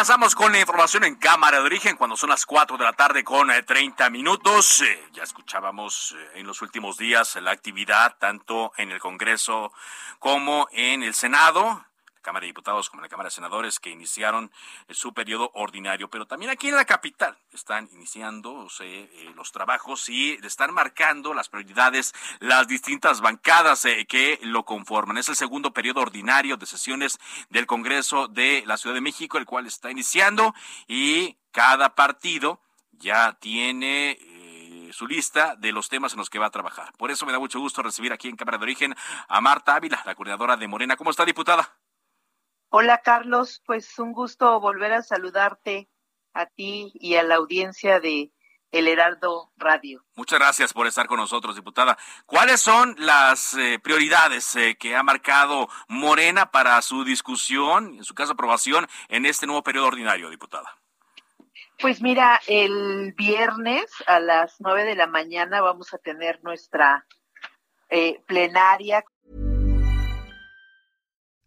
[0.00, 3.22] Avanzamos con la información en Cámara de Origen cuando son las 4 de la tarde
[3.22, 4.80] con 30 eh, minutos.
[4.80, 9.74] Eh, ya escuchábamos eh, en los últimos días la actividad tanto en el Congreso
[10.18, 11.84] como en el Senado
[12.20, 14.50] Cámara de Diputados como la Cámara de Senadores que iniciaron
[14.90, 20.38] su periodo ordinario, pero también aquí en la capital están iniciando eh, los trabajos y
[20.42, 25.18] están marcando las prioridades las distintas bancadas eh, que lo conforman.
[25.18, 29.46] Es el segundo periodo ordinario de sesiones del Congreso de la Ciudad de México, el
[29.46, 30.54] cual está iniciando
[30.86, 32.60] y cada partido
[32.92, 36.92] ya tiene eh, su lista de los temas en los que va a trabajar.
[36.96, 38.94] Por eso me da mucho gusto recibir aquí en Cámara de Origen
[39.28, 40.96] a Marta Ávila, la coordinadora de Morena.
[40.96, 41.79] ¿Cómo está, diputada?
[42.72, 45.88] Hola Carlos, pues un gusto volver a saludarte
[46.32, 48.30] a ti y a la audiencia de
[48.70, 50.04] El Heraldo Radio.
[50.14, 51.98] Muchas gracias por estar con nosotros, diputada.
[52.26, 58.14] ¿Cuáles son las eh, prioridades eh, que ha marcado Morena para su discusión, en su
[58.14, 60.78] caso aprobación, en este nuevo periodo ordinario, diputada?
[61.80, 67.04] Pues mira, el viernes a las nueve de la mañana vamos a tener nuestra
[67.88, 69.04] eh, plenaria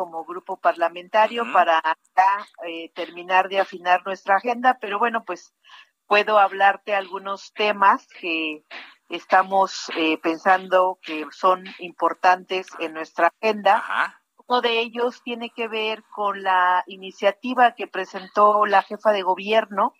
[0.00, 1.82] Como grupo parlamentario para
[2.66, 5.54] eh, terminar de afinar nuestra agenda, pero bueno, pues
[6.06, 8.64] puedo hablarte algunos temas que
[9.10, 13.84] estamos eh, pensando que son importantes en nuestra agenda.
[14.48, 19.92] Uno de ellos tiene que ver con la iniciativa que presentó la jefa de gobierno,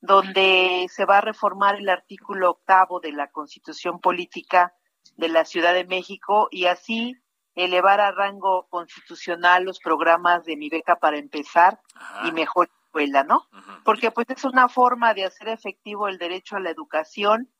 [0.00, 4.74] donde se va a reformar el artículo octavo de la Constitución Política
[5.14, 7.14] de la Ciudad de México y así
[7.56, 11.80] elevar a rango constitucional los programas de mi beca para empezar
[12.24, 13.48] y mejor escuela, ¿no?
[13.84, 17.50] Porque pues es una forma de hacer efectivo el derecho a la educación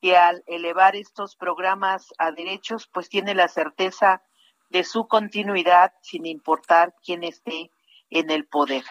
[0.00, 4.22] y al elevar estos programas a derechos pues tiene la certeza
[4.68, 7.70] de su continuidad sin importar quién esté
[8.10, 8.84] en el poder.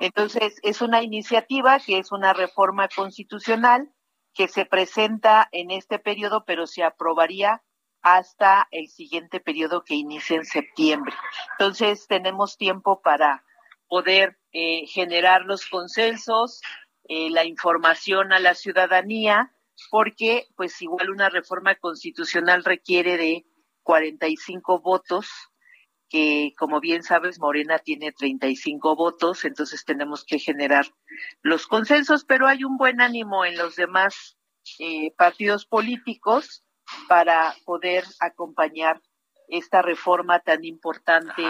[0.00, 3.90] Entonces, es una iniciativa que es una reforma constitucional
[4.34, 7.62] que se presenta en este periodo, pero se aprobaría
[8.02, 11.14] hasta el siguiente periodo que inicia en septiembre.
[11.52, 13.44] Entonces, tenemos tiempo para
[13.88, 16.60] poder eh, generar los consensos,
[17.08, 19.54] eh, la información a la ciudadanía,
[19.90, 23.46] porque pues igual una reforma constitucional requiere de
[23.82, 25.28] 45 votos,
[26.10, 30.86] que como bien sabes, Morena tiene 35 votos, entonces tenemos que generar
[31.42, 34.38] los consensos, pero hay un buen ánimo en los demás
[34.78, 36.64] eh, partidos políticos
[37.08, 39.00] para poder acompañar
[39.48, 41.42] esta reforma tan importante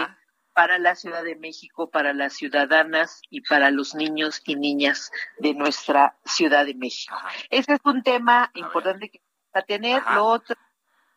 [0.53, 5.53] para la Ciudad de México, para las ciudadanas y para los niños y niñas de
[5.53, 7.15] nuestra Ciudad de México.
[7.49, 9.21] Ese es un tema importante que
[9.53, 10.03] a tener.
[10.13, 10.55] Lo otro,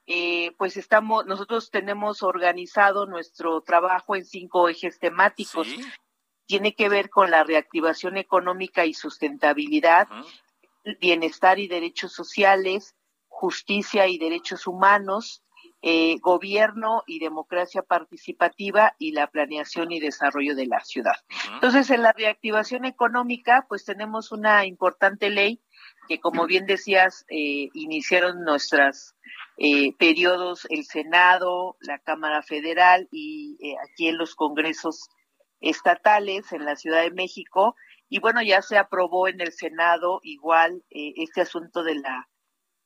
[0.07, 5.69] eh, pues estamos, nosotros tenemos organizado nuestro trabajo en cinco ejes temáticos.
[6.47, 10.09] Tiene que ver con la reactivación económica y sustentabilidad,
[11.01, 12.95] bienestar y derechos sociales,
[13.33, 15.43] justicia y derechos humanos,
[15.81, 21.17] eh, gobierno y democracia participativa y la planeación y desarrollo de la ciudad.
[21.55, 25.61] Entonces, en la reactivación económica, pues tenemos una importante ley
[26.09, 29.17] que, como bien decías, eh, iniciaron nuestros
[29.57, 35.09] eh, periodos el Senado, la Cámara Federal y aquí en los congresos
[35.61, 37.75] estatales en la Ciudad de México.
[38.09, 42.29] Y bueno, ya se aprobó en el Senado igual este asunto de la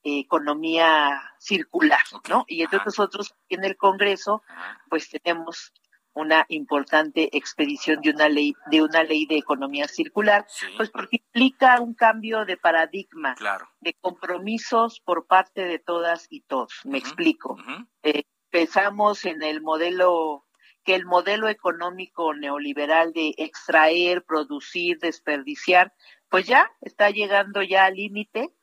[0.07, 2.45] economía circular, ¿no?
[2.49, 4.43] Y entonces nosotros en el Congreso,
[4.89, 5.73] pues tenemos
[6.15, 11.79] una importante expedición de una ley de una ley de economía circular, pues porque implica
[11.81, 13.37] un cambio de paradigma,
[13.81, 16.73] de compromisos por parte de todas y todos.
[16.85, 17.59] Me explico.
[18.03, 20.47] Eh, pensamos en el modelo
[20.85, 25.93] que el modelo económico neoliberal de extraer, producir, desperdiciar,
[26.31, 28.55] pues ya está llegando ya al límite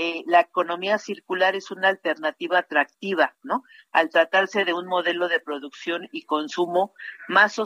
[0.00, 3.64] eh, la economía circular es una alternativa atractiva, ¿no?
[3.90, 6.94] Al tratarse de un modelo de producción y consumo
[7.26, 7.56] más,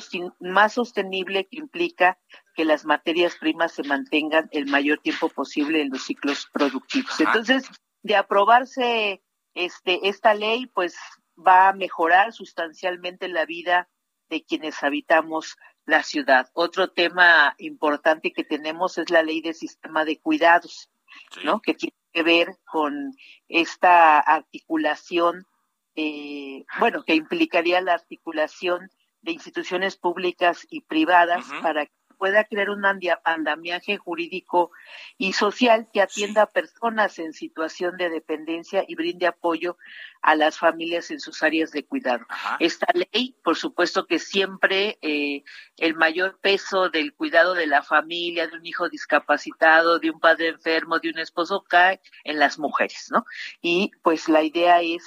[0.40, 2.18] más sostenible que implica
[2.54, 7.20] que las materias primas se mantengan el mayor tiempo posible en los ciclos productivos.
[7.20, 7.68] Entonces,
[8.02, 10.96] de aprobarse este, esta ley, pues
[11.36, 13.90] va a mejorar sustancialmente la vida
[14.30, 16.48] de quienes habitamos la ciudad.
[16.54, 20.88] Otro tema importante que tenemos es la ley de sistema de cuidados,
[21.44, 21.60] ¿no?
[21.60, 23.14] Que tiene que ver con
[23.48, 25.46] esta articulación,
[25.94, 28.90] eh, bueno, que implicaría la articulación
[29.22, 31.92] de instituciones públicas y privadas para que
[32.22, 32.84] pueda crear un
[33.24, 34.70] andamiaje jurídico
[35.18, 39.76] y social que atienda a personas en situación de dependencia y brinde apoyo
[40.22, 42.24] a las familias en sus áreas de cuidado.
[42.60, 45.42] Esta ley, por supuesto que siempre eh,
[45.78, 50.46] el mayor peso del cuidado de la familia, de un hijo discapacitado, de un padre
[50.46, 53.24] enfermo, de un esposo, cae en las mujeres, ¿no?
[53.60, 55.02] Y pues la idea es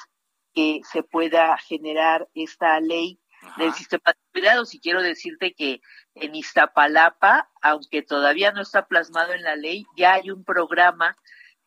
[0.53, 3.21] que se pueda generar esta ley
[3.57, 5.81] del sistema de cuidados y quiero decirte que
[6.15, 11.15] en Iztapalapa, aunque todavía no está plasmado en la ley, ya hay un programa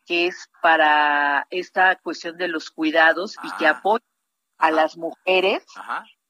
[0.05, 3.71] que es para esta cuestión de los cuidados y que ah.
[3.71, 4.03] apoya
[4.57, 5.65] a las mujeres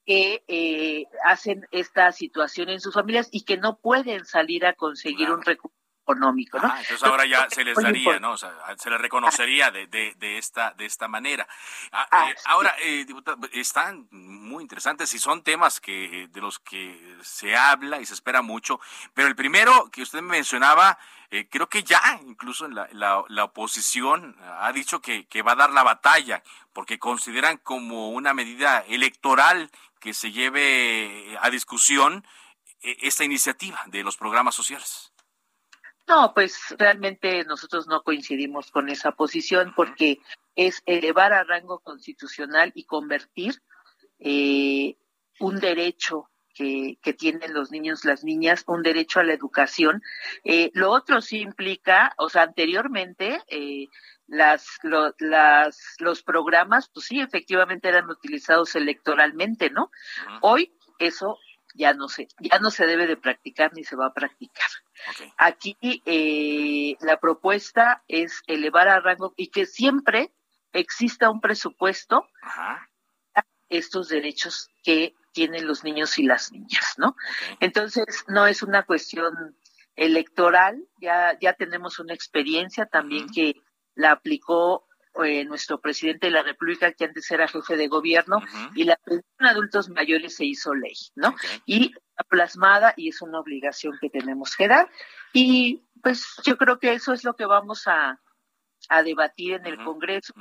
[0.06, 5.32] que eh, hacen esta situación en sus familias y que no pueden salir a conseguir
[5.32, 5.79] un recurso
[6.10, 6.68] económico, ¿no?
[6.68, 8.32] entonces ahora ya se les daría, ¿no?
[8.32, 11.48] O sea, se les reconocería de, de, de esta de esta manera.
[11.92, 13.06] Ah, eh, ahora, eh,
[13.54, 18.42] están muy interesantes y son temas que de los que se habla y se espera
[18.42, 18.80] mucho,
[19.14, 20.98] pero el primero que usted mencionaba,
[21.32, 25.56] eh, creo que ya incluso la, la, la oposición ha dicho que, que va a
[25.56, 26.44] dar la batalla
[26.74, 29.70] porque consideran como una medida electoral
[30.00, 32.26] que se lleve a discusión
[32.82, 35.09] esta iniciativa de los programas sociales.
[36.10, 40.18] No, pues realmente nosotros no coincidimos con esa posición porque
[40.56, 43.62] es elevar a rango constitucional y convertir
[44.18, 44.98] eh,
[45.40, 50.02] un derecho que, tienen los niños, las niñas, un derecho a la educación.
[50.44, 53.86] Eh, lo otro sí implica, o sea, anteriormente eh,
[54.26, 54.66] las,
[55.20, 59.92] las, los programas, pues sí, efectivamente eran utilizados electoralmente, ¿no?
[60.42, 61.38] Hoy eso
[61.80, 64.68] ya no se, ya no se debe de practicar ni se va a practicar.
[65.38, 70.34] Aquí eh, la propuesta es elevar a rango y que siempre
[70.74, 72.86] exista un presupuesto a
[73.70, 77.16] estos derechos que tienen los niños y las niñas, ¿no?
[77.62, 79.56] Entonces, no es una cuestión
[79.96, 83.56] electoral, ya, ya tenemos una experiencia también que
[83.96, 84.86] la aplicó
[85.24, 88.42] eh, nuestro presidente de la República, que antes era jefe de gobierno,
[88.76, 91.36] y la pensión de adultos mayores se hizo ley, ¿no?
[91.66, 91.94] Y
[92.30, 94.90] plasmada y es una obligación que tenemos que dar.
[95.34, 98.20] Y pues yo creo que eso es lo que vamos a,
[98.90, 100.34] a debatir en el Congreso,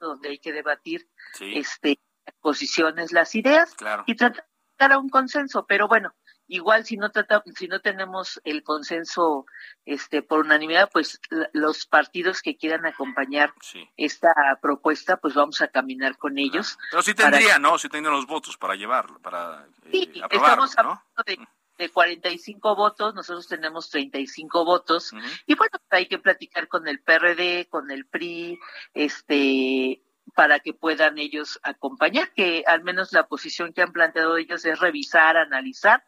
[0.00, 1.08] donde hay que debatir
[1.40, 1.98] este
[2.40, 3.74] posiciones, las ideas
[4.06, 5.66] y tratar a un consenso.
[5.66, 6.14] Pero bueno,
[6.46, 9.46] igual si no trata, si no tenemos el consenso
[9.84, 11.20] este por unanimidad pues
[11.52, 13.54] los partidos que quieran acompañar
[13.96, 18.26] esta propuesta pues vamos a caminar con ellos pero sí tendría no sí tendrían los
[18.26, 21.38] votos para llevarlo para eh, sí, estamos hablando de,
[21.78, 25.12] de 45 votos nosotros tenemos 35 votos.
[25.46, 28.58] Y bueno hay que platicar con el PRD con el PRI
[28.92, 30.02] este
[30.34, 34.80] para que puedan ellos acompañar, que al menos la posición que han planteado ellos es
[34.80, 36.02] revisar, analizar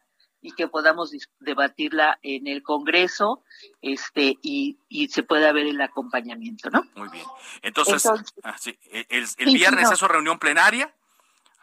[0.46, 3.42] y que podamos debatirla en el Congreso
[3.82, 6.84] este y, y se pueda ver el acompañamiento, ¿no?
[6.94, 7.24] Muy bien.
[7.62, 8.06] Entonces,
[8.44, 10.94] ah, e, el, viernes es su reunión plenaria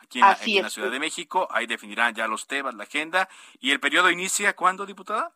[0.01, 3.29] aquí en, la, Ciudad de México, ahí definirán ya los temas, la agenda.
[3.61, 5.33] ¿Y el periodo inicia cuándo, diputada?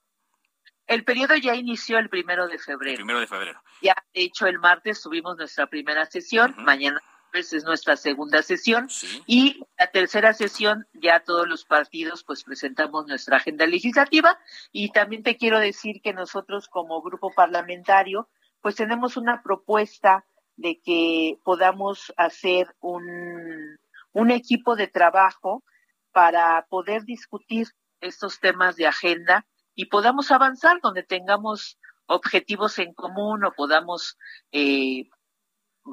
[0.85, 2.91] El periodo ya inició el primero de febrero.
[2.91, 3.63] El primero de febrero.
[3.81, 7.01] Ya, de hecho, el martes tuvimos nuestra primera sesión, mañana
[7.37, 8.89] es nuestra segunda sesión.
[9.25, 14.37] Y la tercera sesión ya todos los partidos pues presentamos nuestra agenda legislativa.
[14.71, 18.29] Y también te quiero decir que nosotros como grupo parlamentario
[18.61, 20.25] pues tenemos una propuesta
[20.55, 23.77] de que podamos hacer un,
[24.13, 25.63] un equipo de trabajo
[26.11, 27.67] para poder discutir
[28.01, 31.77] estos temas de agenda y podamos avanzar donde tengamos
[32.07, 34.17] objetivos en común o podamos
[34.51, 35.09] eh,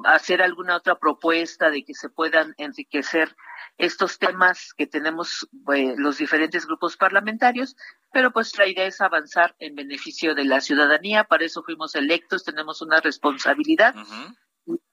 [0.03, 3.35] hacer alguna otra propuesta de que se puedan enriquecer
[3.77, 7.75] estos temas que tenemos eh, los diferentes grupos parlamentarios,
[8.11, 12.43] pero pues la idea es avanzar en beneficio de la ciudadanía, para eso fuimos electos,
[12.43, 13.95] tenemos una responsabilidad.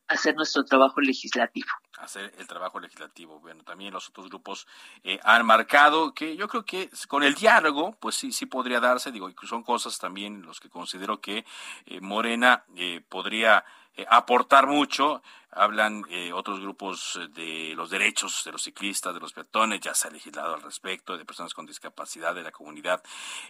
[0.09, 1.69] hacer nuestro trabajo legislativo.
[1.97, 3.41] Hacer el trabajo legislativo.
[3.41, 4.67] Bueno, también los otros grupos
[5.05, 9.11] eh, han marcado que yo creo que con el diálogo, pues sí, sí podría darse,
[9.11, 11.47] digo, son cosas también los que considero que
[11.87, 12.65] eh, Morena
[13.09, 13.65] podría
[13.97, 15.23] eh, aportar mucho.
[15.55, 20.09] Hablan eh, otros grupos de los derechos de los ciclistas, de los peatones, ya se
[20.09, 23.03] ha legislado al respecto, de personas con discapacidad, de la comunidad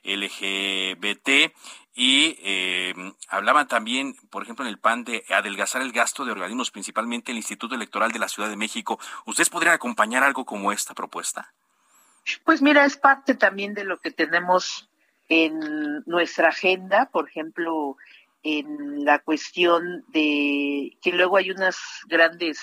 [0.03, 1.55] LGBT.
[1.95, 2.93] Y eh,
[3.29, 7.39] hablaban también, por ejemplo, en el PAN de adelgazar el gasto de organismos, principalmente el
[7.39, 8.99] Instituto Electoral de la Ciudad de México.
[9.27, 11.53] ¿Ustedes podrían acompañar algo como esta propuesta?
[12.45, 14.89] Pues mira, es parte también de lo que tenemos
[15.29, 17.97] en nuestra agenda, por ejemplo,
[18.43, 21.77] en la cuestión de que luego hay unas
[22.09, 22.61] grandes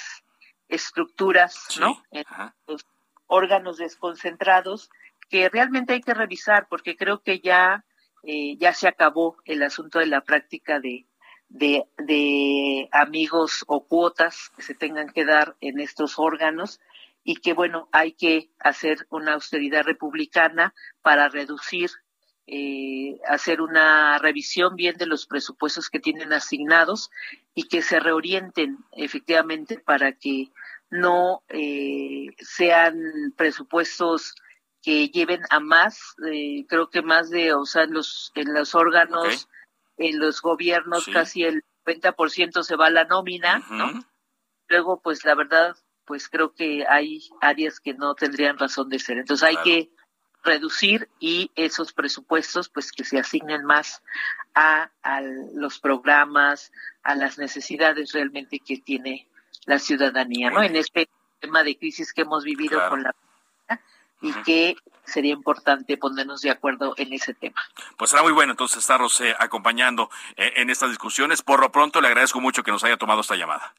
[0.67, 2.03] estructuras, ¿no?
[2.11, 2.25] En
[2.67, 2.85] los
[3.27, 4.89] órganos desconcentrados
[5.29, 7.85] que realmente hay que revisar porque creo que ya
[8.23, 11.05] eh, ya se acabó el asunto de la práctica de,
[11.47, 16.81] de, de amigos o cuotas que se tengan que dar en estos órganos
[17.23, 21.91] y que bueno hay que hacer una austeridad republicana para reducir
[22.51, 27.11] eh, hacer una revisión bien de los presupuestos que tienen asignados
[27.53, 30.51] y que se reorienten efectivamente para que
[30.89, 32.95] no eh, sean
[33.37, 34.33] presupuestos
[34.81, 38.73] que lleven a más, eh, creo que más de, o sea, en los, en los
[38.73, 39.47] órganos,
[39.97, 44.03] en los gobiernos, casi el 90% se va a la nómina, ¿no?
[44.69, 45.75] Luego, pues la verdad,
[46.05, 49.19] pues creo que hay áreas que no tendrían razón de ser.
[49.19, 49.91] Entonces hay que
[50.43, 54.01] reducir y esos presupuestos pues que se asignen más
[54.55, 54.89] a,
[55.53, 56.71] los programas,
[57.03, 59.27] a las necesidades realmente que tiene
[59.65, 60.63] la ciudadanía, ¿no?
[60.63, 61.07] En este
[61.39, 63.15] tema de crisis que hemos vivido con la
[64.21, 64.75] y que
[65.05, 67.61] sería importante ponernos de acuerdo en ese tema.
[67.97, 71.41] Pues será muy bueno entonces estarnos eh, acompañando eh, en estas discusiones.
[71.41, 73.73] Por lo pronto le agradezco mucho que nos haya tomado esta llamada.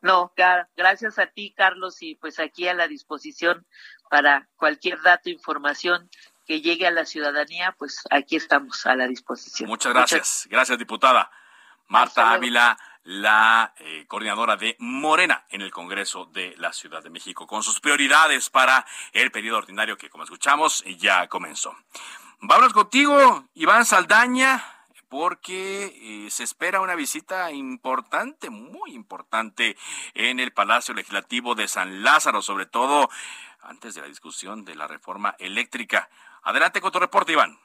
[0.00, 0.32] No,
[0.76, 3.64] gracias a ti, Carlos, y pues aquí a la disposición
[4.14, 6.08] para cualquier dato, información
[6.46, 9.68] que llegue a la ciudadanía, pues aquí estamos a la disposición.
[9.68, 10.46] Muchas gracias.
[10.48, 11.32] Gracias, diputada.
[11.88, 17.48] Marta Ávila, la eh, coordinadora de Morena en el Congreso de la Ciudad de México,
[17.48, 21.74] con sus prioridades para el periodo ordinario que, como escuchamos, ya comenzó.
[22.38, 24.73] Vámonos contigo, Iván Saldaña
[25.08, 25.86] porque
[26.26, 29.76] eh, se espera una visita importante, muy importante,
[30.14, 33.08] en el Palacio Legislativo de San Lázaro, sobre todo
[33.62, 36.08] antes de la discusión de la reforma eléctrica.
[36.42, 37.56] Adelante con tu reporte, Iván.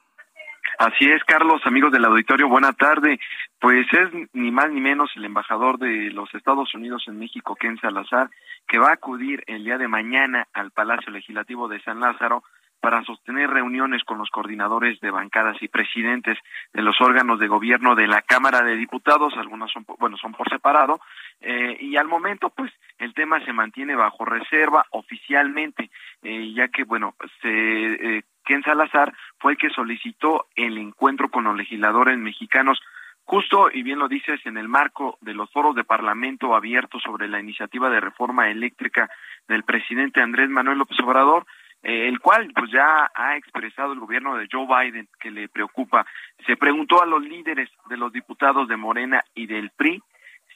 [0.78, 3.20] Así es, Carlos, amigos del auditorio, buena tarde.
[3.60, 7.78] Pues es ni más ni menos el embajador de los Estados Unidos en México, Ken
[7.80, 8.30] Salazar,
[8.68, 12.44] que va a acudir el día de mañana al Palacio Legislativo de San Lázaro
[12.80, 16.38] para sostener reuniones con los coordinadores de bancadas y presidentes
[16.74, 20.50] de los órganos de gobierno de la Cámara de Diputados, algunos son, bueno, son por
[20.50, 21.00] separado,
[21.42, 25.90] eh, y al momento, pues, el tema se mantiene bajo reserva oficialmente,
[26.22, 31.44] eh, ya que, bueno, se, eh, Ken Salazar fue el que solicitó el encuentro con
[31.44, 32.80] los legisladores mexicanos.
[33.24, 37.28] Justo, y bien lo dices, en el marco de los foros de Parlamento abiertos sobre
[37.28, 39.08] la iniciativa de reforma eléctrica
[39.48, 41.46] del presidente Andrés Manuel López Obrador,
[41.84, 46.06] eh, el cual pues ya ha expresado el gobierno de Joe Biden que le preocupa.
[46.46, 50.02] Se preguntó a los líderes de los diputados de Morena y del PRI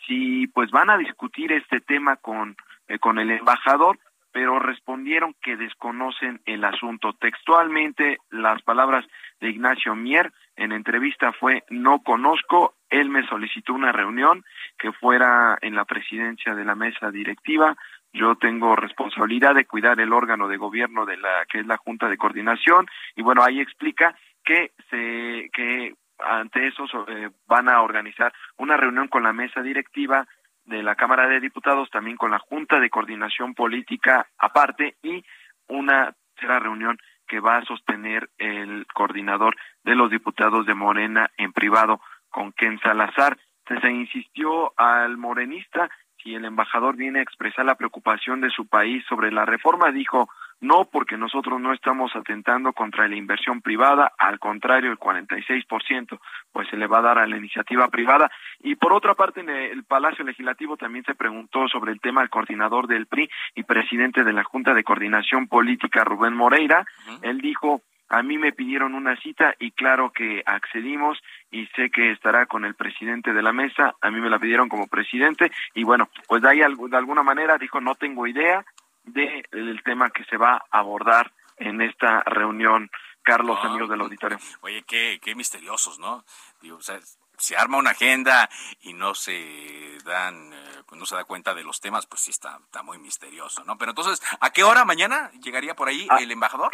[0.05, 2.57] si pues van a discutir este tema con,
[2.87, 3.99] eh, con el embajador,
[4.33, 7.13] pero respondieron que desconocen el asunto.
[7.13, 9.05] Textualmente las palabras
[9.39, 14.45] de Ignacio Mier en entrevista fue no conozco él me solicitó una reunión
[14.77, 17.75] que fuera en la presidencia de la mesa directiva.
[18.13, 22.07] Yo tengo responsabilidad de cuidar el órgano de gobierno de la que es la Junta
[22.07, 28.31] de Coordinación y bueno, ahí explica que se que ante eso eh, van a organizar
[28.57, 30.27] una reunión con la mesa directiva
[30.65, 35.23] de la Cámara de Diputados, también con la Junta de Coordinación Política aparte y
[35.67, 36.97] una será reunión
[37.27, 42.79] que va a sostener el coordinador de los diputados de Morena en privado con Ken
[42.79, 43.37] Salazar.
[43.67, 45.89] Se, insistió al morenista
[46.23, 50.29] si el embajador viene a expresar la preocupación de su país sobre la reforma, dijo,
[50.61, 56.19] no porque nosotros no estamos atentando contra la inversión privada, al contrario, el 46%
[56.53, 58.31] pues se le va a dar a la iniciativa privada.
[58.61, 62.29] Y por otra parte, en el Palacio Legislativo también se preguntó sobre el tema al
[62.29, 66.85] coordinador del PRI y presidente de la Junta de Coordinación Política, Rubén Moreira.
[67.21, 71.19] Él dijo, a mí me pidieron una cita y claro que accedimos
[71.51, 73.95] y sé que estará con el presidente de la mesa.
[74.01, 77.57] A mí me la pidieron como presidente y bueno, pues de ahí de alguna manera
[77.57, 78.65] dijo no tengo idea,
[79.05, 82.89] del tema que se va a abordar en esta reunión,
[83.21, 84.37] Carlos, ah, amigos del auditorio.
[84.61, 86.23] Oye, qué, qué misteriosos, ¿no?
[86.61, 86.99] Digo, o sea,
[87.37, 88.49] se arma una agenda
[88.81, 92.59] y no se dan, eh, no se da cuenta de los temas, pues sí está,
[92.63, 93.77] está muy misterioso, ¿no?
[93.77, 96.71] Pero entonces, ¿a qué hora mañana llegaría por ahí ah, el embajador?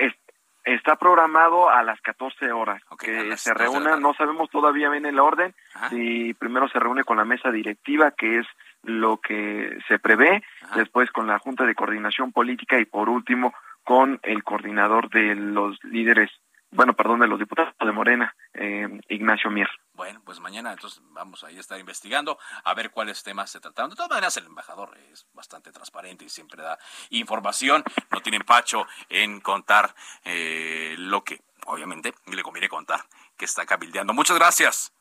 [0.73, 5.53] Está programado a las 14 horas que se reúna, no sabemos todavía bien el orden,
[5.89, 8.47] si primero se reúne con la mesa directiva, que es
[8.83, 10.43] lo que se prevé,
[10.75, 13.53] después con la Junta de Coordinación Política y por último
[13.83, 16.29] con el coordinador de los líderes,
[16.71, 19.69] bueno, perdón, de los diputados de Morena, eh, Ignacio Mier.
[19.93, 23.89] Bueno, pues mañana entonces vamos a estar investigando a ver cuáles temas se trataron.
[23.89, 26.77] De todas maneras, el embajador es bastante transparente y siempre da
[27.09, 27.83] información.
[28.11, 33.01] No tiene empacho en contar eh, lo que, obviamente, le conviene contar
[33.35, 34.13] que está cabildeando.
[34.13, 34.93] Muchas gracias.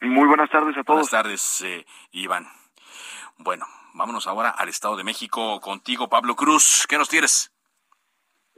[0.00, 1.10] Muy buenas tardes a todos.
[1.10, 2.46] Buenas tardes, eh, Iván.
[3.38, 6.86] Bueno, vámonos ahora al Estado de México contigo, Pablo Cruz.
[6.86, 7.50] ¿Qué nos tienes?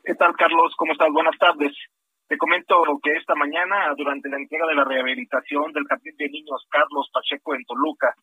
[0.04, 0.74] ¿Qué tal, Carlos?
[0.76, 1.08] ¿Cómo estás?
[1.12, 1.72] Buenas tardes.
[2.28, 6.66] Te comento que esta mañana, durante la entrega de la rehabilitación del Jardín de Niños
[6.68, 8.14] Carlos Pacheco en Toluca,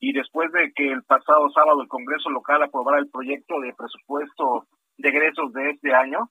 [0.00, 4.66] y después de que el pasado sábado el Congreso local aprobara el proyecto de presupuesto
[4.98, 6.28] de egresos de este año,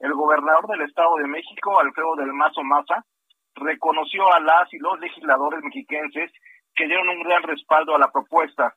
[0.00, 3.04] el gobernador del Estado de México, Alfredo del Mazo Maza,
[3.54, 6.32] reconoció a las y los legisladores mexiquenses
[6.74, 8.74] que dieron un gran respaldo a la propuesta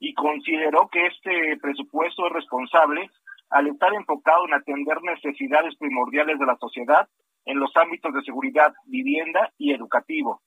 [0.00, 3.08] y consideró que este presupuesto es responsable
[3.50, 7.08] al estar enfocado en atender necesidades primordiales de la sociedad
[7.44, 10.40] en los ámbitos de seguridad, vivienda y educativo.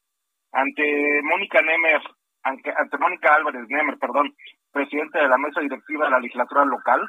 [0.51, 2.01] Ante Mónica Nemer,
[2.43, 4.33] ante, Mónica Álvarez Nemer, perdón,
[4.71, 7.01] presidente de la mesa directiva de la legislatura local,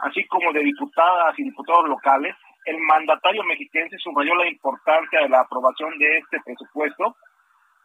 [0.00, 2.34] así como de diputadas y diputados locales,
[2.64, 7.16] el mandatario mexiquense subrayó la importancia de la aprobación de este presupuesto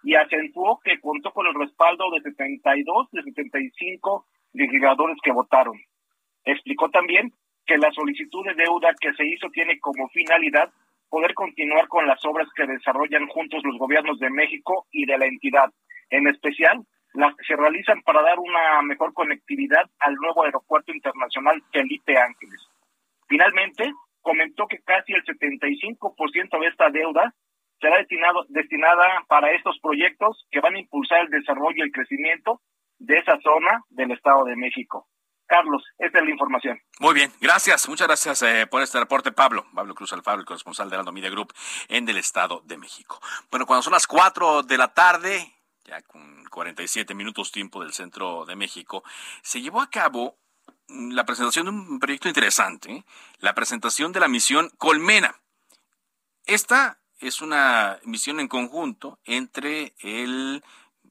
[0.03, 5.75] y acentuó que contó con el respaldo de 72 de 75 legisladores que votaron.
[6.43, 7.33] Explicó también
[7.65, 10.71] que la solicitud de deuda que se hizo tiene como finalidad
[11.09, 15.25] poder continuar con las obras que desarrollan juntos los gobiernos de México y de la
[15.25, 15.71] entidad,
[16.09, 21.61] en especial las que se realizan para dar una mejor conectividad al nuevo aeropuerto internacional
[21.71, 22.67] Felipe Ángeles.
[23.27, 27.33] Finalmente, comentó que casi el 75% de esta deuda
[27.79, 32.61] será destinado, destinada para estos proyectos que van a impulsar el desarrollo y el crecimiento
[32.99, 35.07] de esa zona del Estado de México.
[35.49, 36.79] Carlos, esta es la información.
[36.99, 39.65] Muy bien, gracias, muchas gracias eh, por este reporte, Pablo.
[39.73, 41.51] Pablo Cruz Alfaro, el corresponsal de la Media Group
[41.87, 43.19] en el Estado de México.
[43.49, 45.51] Bueno, cuando son las 4 de la tarde,
[45.85, 49.03] ya con 47 minutos tiempo del centro de México,
[49.41, 50.37] se llevó a cabo
[50.87, 53.03] la presentación de un proyecto interesante,
[53.39, 55.35] la presentación de la misión Colmena.
[56.45, 60.63] Esta es una misión en conjunto entre el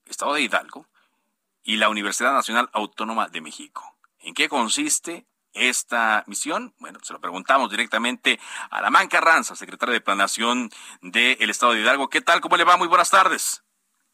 [0.07, 0.87] Estado de Hidalgo
[1.65, 3.98] y la Universidad Nacional Autónoma de México.
[4.29, 5.25] ¿En qué consiste
[5.55, 6.75] esta misión?
[6.81, 8.39] Bueno, se lo preguntamos directamente
[8.71, 10.69] a la Carranza, secretaria de Planación
[11.01, 12.11] del Estado de Hidalgo.
[12.11, 12.43] ¿Qué tal?
[12.43, 12.77] ¿Cómo le va?
[12.77, 13.65] Muy buenas tardes.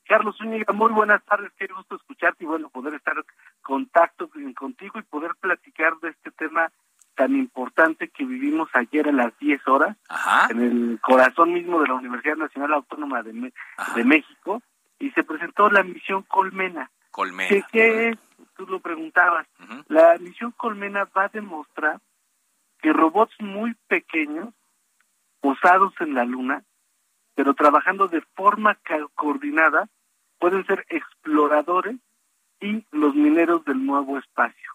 [0.06, 1.50] Carlos Zúñiga, muy buenas tardes.
[1.58, 3.24] Qué gusto escucharte y bueno, poder estar en
[3.60, 6.70] contacto contigo y poder platicar de este tema
[7.16, 9.96] tan importante que vivimos ayer a las 10 horas
[10.50, 13.32] en el corazón mismo de la Universidad Nacional Autónoma de,
[13.96, 14.62] de México
[15.00, 16.88] y se presentó la misión Colmena.
[17.14, 17.66] Colmena.
[17.70, 18.18] ¿Qué, es?
[18.56, 19.46] Tú lo preguntabas.
[19.88, 22.00] La misión Colmena va a demostrar
[22.80, 24.54] que robots muy pequeños,
[25.40, 26.64] posados en la luna,
[27.34, 28.78] pero trabajando de forma
[29.14, 29.88] coordinada,
[30.38, 31.96] pueden ser exploradores
[32.60, 34.72] y los mineros del nuevo espacio.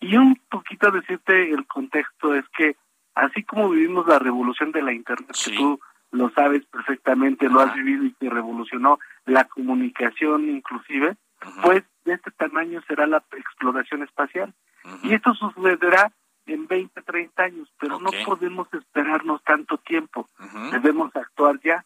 [0.00, 2.76] Y un poquito decirte el contexto es que
[3.14, 5.80] así como vivimos la revolución de la Internet, que tú
[6.12, 11.16] lo sabes perfectamente, lo has vivido y que revolucionó la comunicación inclusive,
[11.62, 14.54] pues de este tamaño será la exploración espacial.
[15.02, 16.12] Y esto sucederá
[16.46, 20.28] en 20, 30 años, pero no podemos esperarnos tanto tiempo.
[20.72, 21.84] Debemos actuar ya,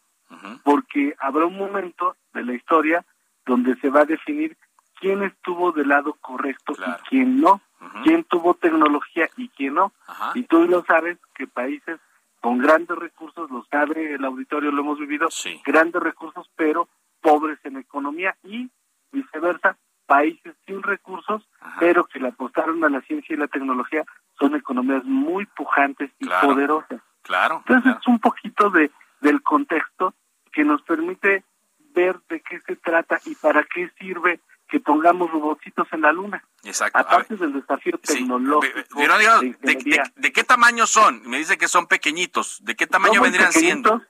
[0.63, 3.05] porque habrá un momento de la historia
[3.45, 4.55] donde se va a definir
[4.99, 7.61] quién estuvo del lado correcto y quién no,
[8.03, 9.91] quién tuvo tecnología y quién no.
[10.35, 11.99] Y tú lo sabes que países
[12.39, 15.27] con grandes recursos, lo sabe el auditorio, lo hemos vivido,
[15.65, 16.87] grandes recursos, pero
[17.21, 18.69] pobres en economía y
[19.11, 21.47] viceversa, países sin recursos,
[21.79, 24.03] pero que le apostaron a la ciencia y la tecnología,
[24.39, 27.01] son economías muy pujantes y poderosas.
[27.21, 27.63] Claro.
[27.67, 28.91] Entonces es un poquito de
[29.21, 30.13] del contexto
[30.51, 31.45] que nos permite
[31.93, 36.43] ver de qué se trata y para qué sirve que pongamos robotitos en la luna.
[36.63, 36.97] Exacto.
[36.97, 38.79] Aparte del desafío tecnológico.
[40.15, 41.27] de, qué tamaño son?
[41.27, 42.59] Me dice que son pequeñitos.
[42.63, 44.01] ¿De qué tamaño vendrían siendo?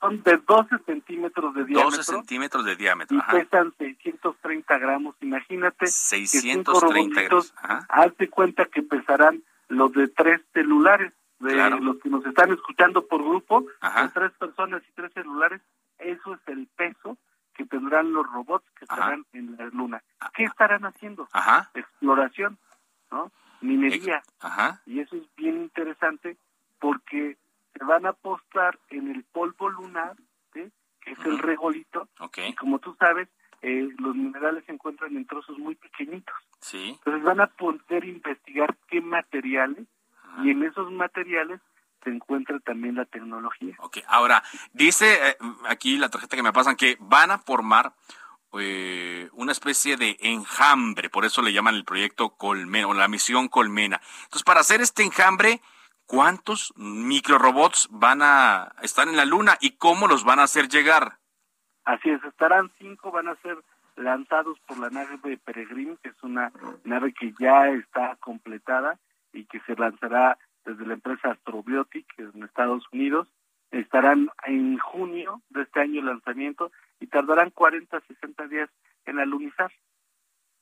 [0.00, 1.90] Son de 12 centímetros de diámetro.
[1.96, 3.16] 12 centímetros de diámetro.
[3.16, 5.16] Y pesan 630 gramos.
[5.20, 5.86] Imagínate.
[5.86, 7.54] 630 gramos.
[7.88, 11.12] Hazte cuenta que pesarán los de tres celulares.
[11.38, 15.60] De los que nos están escuchando por grupo, de tres personas y tres celulares,
[15.98, 17.18] eso es el peso
[17.54, 20.04] que tendrán los robots que estarán en la luna.
[20.34, 21.28] ¿Qué estarán haciendo?
[21.74, 22.58] Exploración,
[23.10, 23.32] ¿no?
[23.60, 24.22] Minería.
[24.86, 26.36] Y eso es bien interesante
[26.78, 27.36] porque
[27.92, 30.16] van a apostar en el polvo lunar,
[30.52, 32.08] que es el regolito.
[32.48, 33.28] Y como tú sabes,
[33.60, 36.34] eh, los minerales se encuentran en trozos muy pequeñitos.
[36.60, 36.94] Sí.
[36.98, 39.86] Entonces van a poder investigar qué materiales
[40.42, 41.60] y en esos materiales
[42.02, 43.74] se encuentra también la tecnología.
[43.80, 45.36] Ok, ahora, dice eh,
[45.68, 47.92] aquí la tarjeta que me pasan que van a formar
[48.58, 53.48] eh, una especie de enjambre, por eso le llaman el proyecto Colmena o la misión
[53.48, 54.00] Colmena.
[54.24, 55.60] Entonces, para hacer este enjambre,
[56.12, 61.16] ¿cuántos microrobots van a estar en la Luna y cómo los van a hacer llegar?
[61.86, 63.56] Así es, estarán cinco, van a ser
[63.96, 66.52] lanzados por la nave de Peregrine, que es una
[66.84, 68.98] nave que ya está completada
[69.32, 70.36] y que se lanzará
[70.66, 73.26] desde la empresa Astrobiotic en Estados Unidos.
[73.70, 78.68] Estarán en junio de este año el lanzamiento y tardarán 40 60 días
[79.06, 79.72] en alunizar.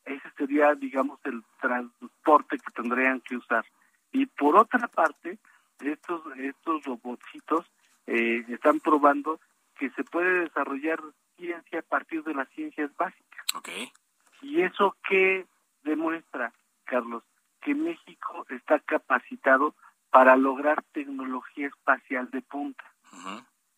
[0.05, 3.64] Ese sería, digamos, el transporte que tendrían que usar.
[4.13, 5.39] Y por otra parte,
[5.81, 7.67] estos, estos robotcitos
[8.07, 9.41] eh, están probando
[9.79, 11.01] que se puede desarrollar
[11.37, 13.45] ciencia a partir de las ciencias básicas.
[13.55, 13.91] Okay.
[14.43, 15.47] ¿Y eso qué
[15.83, 16.53] demuestra,
[16.85, 17.23] Carlos?
[17.61, 19.75] Que México está capacitado
[20.11, 22.85] para lograr tecnología espacial de punta.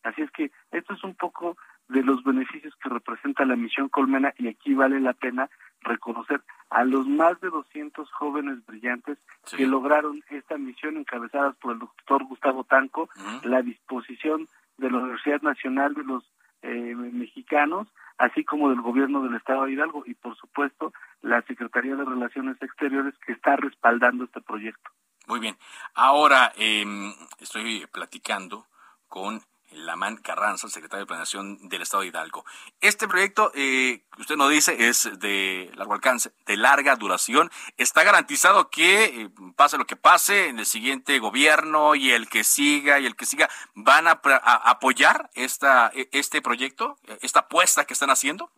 [0.02, 1.56] Así es que esto es un poco
[1.88, 5.48] de los beneficios que representa la misión Colmena y aquí vale la pena
[5.82, 9.18] reconocer a los más de 200 jóvenes brillantes
[9.56, 13.08] que lograron esta misión encabezadas por el doctor Gustavo Tanco,
[13.42, 16.24] la disposición de la Universidad Nacional de los
[16.62, 21.96] eh, Mexicanos, así como del gobierno del Estado de Hidalgo y por supuesto la Secretaría
[21.96, 24.90] de Relaciones Exteriores que está respaldando este proyecto.
[25.26, 25.56] Muy bien.
[25.94, 28.66] Ahora em, estoy platicando
[29.08, 29.40] con
[29.74, 32.44] Lamán Carranza, el secretario de Planeación del Estado de Hidalgo.
[32.80, 37.50] Este proyecto, eh, usted nos dice, es de largo alcance, de larga duración.
[37.76, 42.44] ¿Está garantizado que, eh, pase lo que pase, en el siguiente gobierno y el que
[42.44, 44.20] siga y el que siga, van a,
[44.64, 48.50] apoyar esta, e, este proyecto, esta apuesta que están haciendo?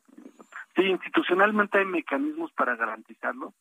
[0.77, 3.55] Sí, institucionalmente hay mecanismos para garantizarlo.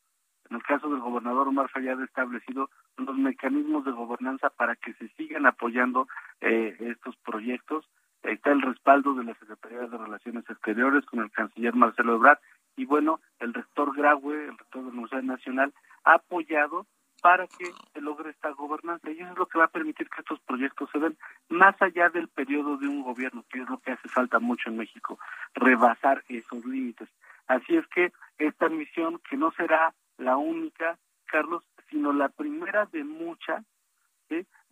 [0.54, 5.08] En el caso del gobernador Omar Fayad establecido los mecanismos de gobernanza para que se
[5.18, 6.08] sigan apoyando
[6.42, 7.90] eh, estos proyectos.
[8.22, 12.38] Está el respaldo de la Secretaría de Relaciones Exteriores con el canciller Marcelo Ebrard
[12.78, 15.74] y bueno, el rector Graue, el rector de la Universidad Nacional,
[16.04, 16.86] ha apoyado
[17.24, 20.22] para que se logre esta gobernanza y eso es lo que va a permitir que
[20.22, 21.18] estos proyectos se den
[21.50, 24.78] más allá del periodo de un gobierno, que es lo que hace falta mucho en
[24.78, 25.18] México,
[25.56, 27.10] rebasar esos límites.
[27.48, 33.04] Así es que esta misión, que no será la única, Carlos, sino la primera de
[33.04, 33.64] muchas,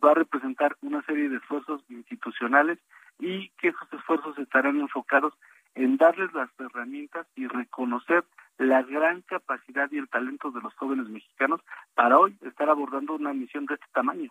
[0.04, 2.78] va a representar una serie de esfuerzos institucionales
[3.18, 5.34] y que esos esfuerzos estarán enfocados
[5.74, 8.24] en darles las herramientas y reconocer
[8.58, 11.60] la gran capacidad y el talento de los jóvenes mexicanos
[11.94, 14.30] para hoy estar abordando una misión de este tamaño.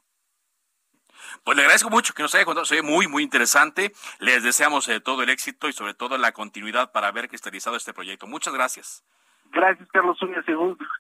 [1.43, 3.93] Pues le agradezco mucho que nos haya contado, se muy, muy interesante.
[4.19, 7.93] Les deseamos eh, todo el éxito y sobre todo la continuidad para ver cristalizado este
[7.93, 8.27] proyecto.
[8.27, 9.03] Muchas gracias.
[9.51, 10.43] Gracias, Carlos Zúñiga.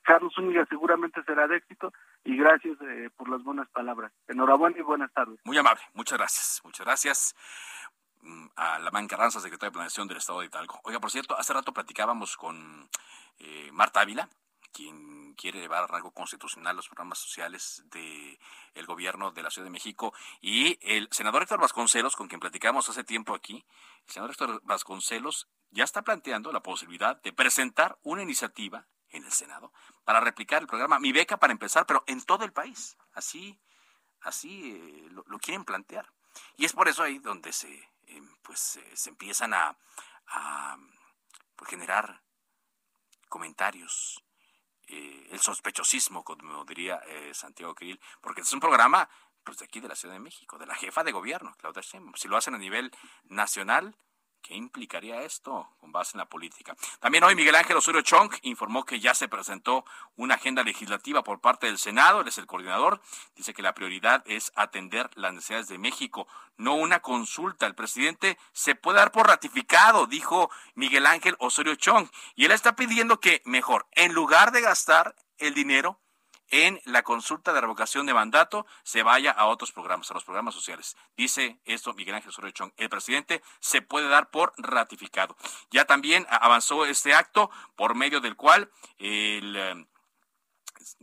[0.03, 1.93] Carlos Zúñiga seguramente será de éxito
[2.25, 4.11] y gracias eh, por las buenas palabras.
[4.27, 5.39] Enhorabuena y buenas tardes.
[5.45, 6.61] Muy amable, muchas gracias.
[6.65, 7.35] Muchas gracias
[8.21, 10.81] mm, a la Carranza, secretaria de Planeación del Estado de Hidalgo.
[10.83, 12.89] Oiga, por cierto, hace rato platicábamos con
[13.39, 14.27] eh, Marta Ávila,
[14.73, 18.37] quien quiere llevar a rango constitucional los programas sociales del
[18.73, 20.13] el gobierno de la Ciudad de México.
[20.41, 23.65] Y el senador Héctor Vasconcelos, con quien platicamos hace tiempo aquí,
[24.07, 29.31] el senador Héctor Vasconcelos ya está planteando la posibilidad de presentar una iniciativa en el
[29.31, 32.97] Senado para replicar el programa Mi Beca para empezar, pero en todo el país.
[33.13, 33.59] Así,
[34.21, 36.11] así eh, lo, quieren plantear.
[36.57, 39.77] Y es por eso ahí donde se, eh, pues, eh, se empiezan a,
[40.27, 40.77] a
[41.55, 42.21] pues, generar
[43.29, 44.23] comentarios,
[44.87, 47.01] el sospechosismo, como diría
[47.31, 49.09] Santiago Krill, porque es un programa
[49.41, 52.15] pues, de aquí de la Ciudad de México, de la jefa de gobierno, Claudia Sheinbaum.
[52.15, 52.91] Si lo hacen a nivel
[53.23, 53.95] nacional,
[54.41, 56.75] ¿Qué implicaría esto con base en la política?
[56.99, 59.85] También hoy Miguel Ángel Osorio Chong informó que ya se presentó
[60.15, 63.01] una agenda legislativa por parte del Senado, él es el coordinador,
[63.35, 66.27] dice que la prioridad es atender las necesidades de México,
[66.57, 67.67] no una consulta.
[67.67, 72.75] El presidente se puede dar por ratificado, dijo Miguel Ángel Osorio Chong, y él está
[72.75, 75.99] pidiendo que mejor, en lugar de gastar el dinero
[76.51, 80.53] en la consulta de revocación de mandato se vaya a otros programas, a los programas
[80.53, 80.95] sociales.
[81.17, 82.73] Dice esto Miguel Ángel Sorechón.
[82.77, 85.35] El presidente se puede dar por ratificado.
[85.71, 89.85] Ya también avanzó este acto por medio del cual el eh,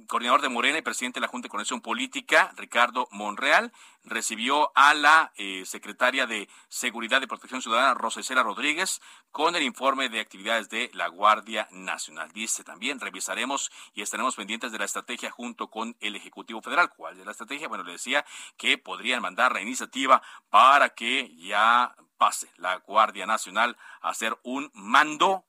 [0.07, 3.73] coordinador de Morena y presidente de la Junta de Conexión Política, Ricardo Monreal,
[4.05, 9.01] recibió a la eh, secretaria de Seguridad y Protección Ciudadana, Rosa Isela Rodríguez,
[9.31, 12.31] con el informe de actividades de la Guardia Nacional.
[12.33, 16.91] Dice también, revisaremos y estaremos pendientes de la estrategia junto con el Ejecutivo Federal.
[16.91, 17.69] ¿Cuál es la estrategia?
[17.69, 18.25] Bueno, le decía
[18.57, 24.71] que podrían mandar la iniciativa para que ya pase la Guardia Nacional a ser un
[24.75, 25.45] mando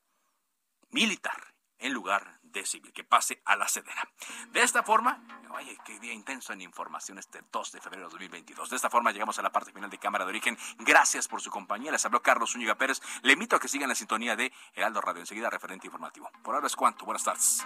[0.91, 1.49] militar
[1.79, 4.07] en lugar de civil, que pase a la sedera.
[4.51, 5.21] De esta forma,
[5.51, 8.69] oye, qué día intenso en información este 2 de febrero de 2022.
[8.69, 10.57] De esta forma llegamos a la parte final de Cámara de Origen.
[10.79, 11.91] Gracias por su compañía.
[11.91, 13.01] Les habló Carlos Zúñiga Pérez.
[13.21, 15.21] Le invito a que sigan la sintonía de Heraldo Radio.
[15.21, 16.29] Enseguida, referente informativo.
[16.43, 17.05] Por ahora es cuanto.
[17.05, 17.65] Buenas tardes.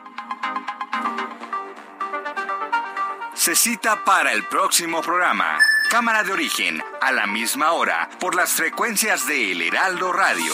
[3.33, 5.59] Se cita para el próximo programa.
[5.89, 10.53] Cámara de Origen, a la misma hora, por las frecuencias de El Heraldo Radio.